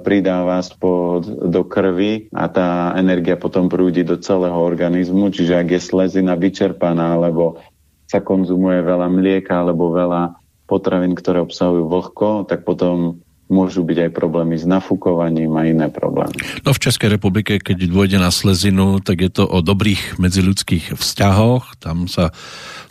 [0.00, 5.80] pridáva spod, do krvi a tá energia potom prúdi do celého organizmu, čiže ak je
[5.80, 7.60] slezina vyčerpaná, alebo
[8.08, 14.10] sa konzumuje veľa mlieka alebo veľa potravín, ktoré obsahujú vlhko, tak potom môžu byť aj
[14.12, 16.36] problémy s nafúkovaním a iné problémy.
[16.68, 21.80] No v Českej republike, keď dôjde na slezinu, tak je to o dobrých medziludských vzťahoch,
[21.80, 22.36] tam sa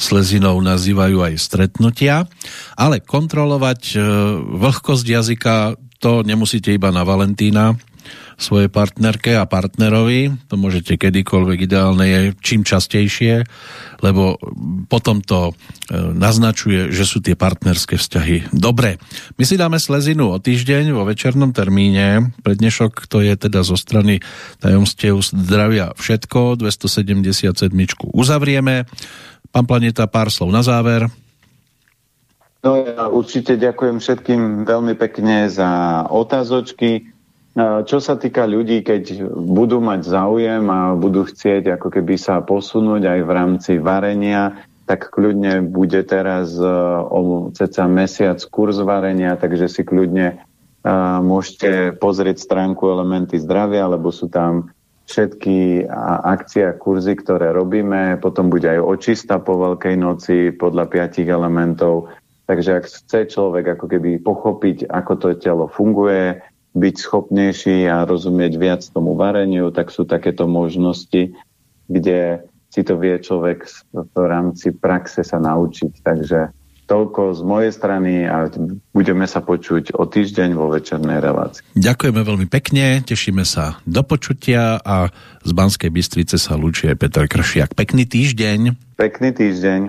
[0.02, 2.26] slezinou nazývajú aj stretnutia,
[2.74, 3.98] ale kontrolovať e,
[4.58, 7.78] vlhkosť jazyka to nemusíte iba na Valentína
[8.38, 13.44] svojej partnerke a partnerovi, to môžete kedykoľvek, ideálne je čím častejšie,
[14.06, 14.38] lebo
[14.86, 15.54] potom to e,
[16.14, 19.02] naznačuje, že sú tie partnerské vzťahy dobré.
[19.42, 24.22] My si dáme slezinu o týždeň vo večernom termíne, prednešok to je teda zo strany
[24.62, 27.74] tajomstiev zdravia všetko, 277
[28.14, 28.86] uzavrieme.
[29.50, 31.10] Pán Planeta, pár slov na záver.
[32.66, 37.14] No ja určite ďakujem všetkým veľmi pekne za otázočky.
[37.58, 43.02] Čo sa týka ľudí, keď budú mať záujem a budú chcieť ako keby sa posunúť
[43.10, 46.64] aj v rámci varenia, tak kľudne bude teraz e,
[47.12, 50.48] o ceca mesiac kurz varenia, takže si kľudne
[51.22, 54.72] môžete pozrieť stránku Elementy zdravia, lebo sú tam
[55.08, 55.88] všetky
[56.24, 58.20] akcie a kurzy, ktoré robíme.
[58.20, 62.12] Potom bude aj očista po Veľkej noci podľa piatich elementov
[62.48, 66.40] Takže ak chce človek ako keby pochopiť, ako to telo funguje,
[66.78, 71.36] byť schopnejší a rozumieť viac tomu vareniu, tak sú takéto možnosti,
[71.92, 75.92] kde si to vie človek v rámci praxe sa naučiť.
[76.06, 76.40] Takže
[76.88, 78.48] toľko z mojej strany a
[78.96, 81.76] budeme sa počuť o týždeň vo večernej relácii.
[81.76, 85.12] Ďakujeme veľmi pekne, tešíme sa do počutia a
[85.44, 87.76] z Banskej Bystrice sa lúči aj Peter Kršiak.
[87.76, 88.96] Pekný týždeň.
[88.96, 89.80] Pekný týždeň.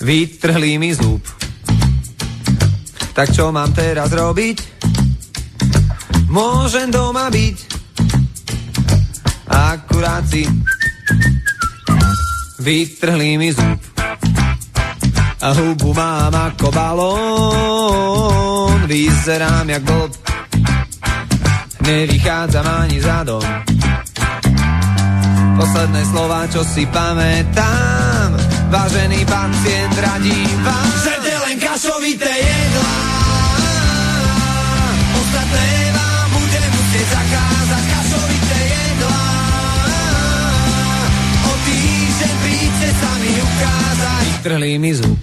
[0.00, 1.20] Vytrhli mi zub.
[3.12, 4.56] Tak čo mám teraz robiť?
[6.32, 7.56] Môžem doma byť.
[9.44, 10.48] Akurát si
[12.64, 13.76] vytrhli mi zub.
[15.40, 17.68] A hubu mám ako balón.
[18.88, 20.12] Vyzerám jak blb.
[21.84, 23.44] Nevychádzam ani zadom.
[25.60, 28.09] Posledné slova, čo si pamätám
[28.70, 30.90] Vážený pacient, radím vám.
[31.02, 32.98] Že len kašovité jedlá.
[35.18, 39.26] Ostatné vám budem musieť zakázať Kašovité jedlá.
[41.50, 44.22] O týždeň príďte sa mi ukázať.
[44.38, 45.18] Vytrhli mi zub.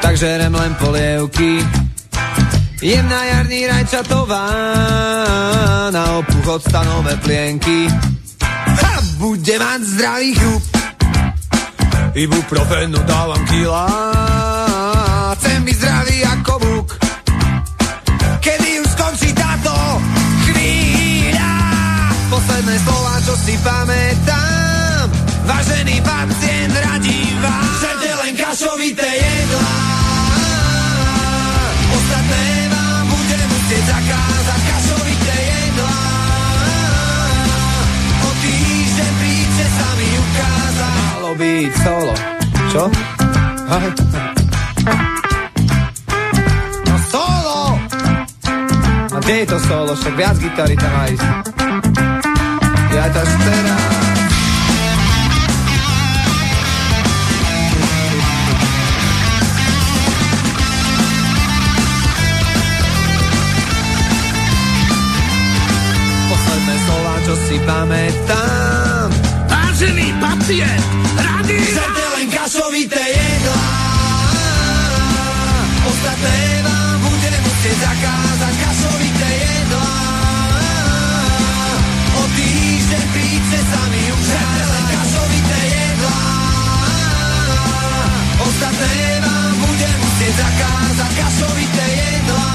[0.00, 1.60] Takže rem len polievky.
[2.82, 4.48] Jemná jarní rajčatová
[5.92, 7.92] Na opuch odstanové plienky.
[9.20, 10.71] Bude mať zdravý chrup.
[12.12, 13.88] Ibuprofenu dávam kila,
[15.40, 16.88] chcem byť zdravý ako buk.
[18.36, 19.72] Kedy už skončí táto
[20.44, 21.52] chvíľa?
[22.28, 25.08] Posledné slova, čo si pamätám,
[25.48, 29.91] vážený pacient, radím vám, že len kašovité jedlá.
[41.32, 42.12] Malo byť solo.
[42.72, 42.84] Čo?
[43.72, 43.88] Aj.
[46.84, 47.56] No solo!
[49.12, 49.96] A kde je to solo?
[49.96, 51.12] Však viac gitary tam aj.
[52.92, 53.80] Ja to teraz.
[66.28, 68.81] Posledné slova, čo si pamätám
[69.82, 70.84] vážený pacient,
[71.18, 73.66] rady Chcete len kašovité jedlá,
[75.90, 79.94] ostatné vám bude musieť zakázať kašovité jedlá.
[82.14, 86.22] O týždeň príďte sami už Chcete len kašovité jedlá,
[88.38, 92.51] ostatné vám bude musieť zakázať kasovité jedlá.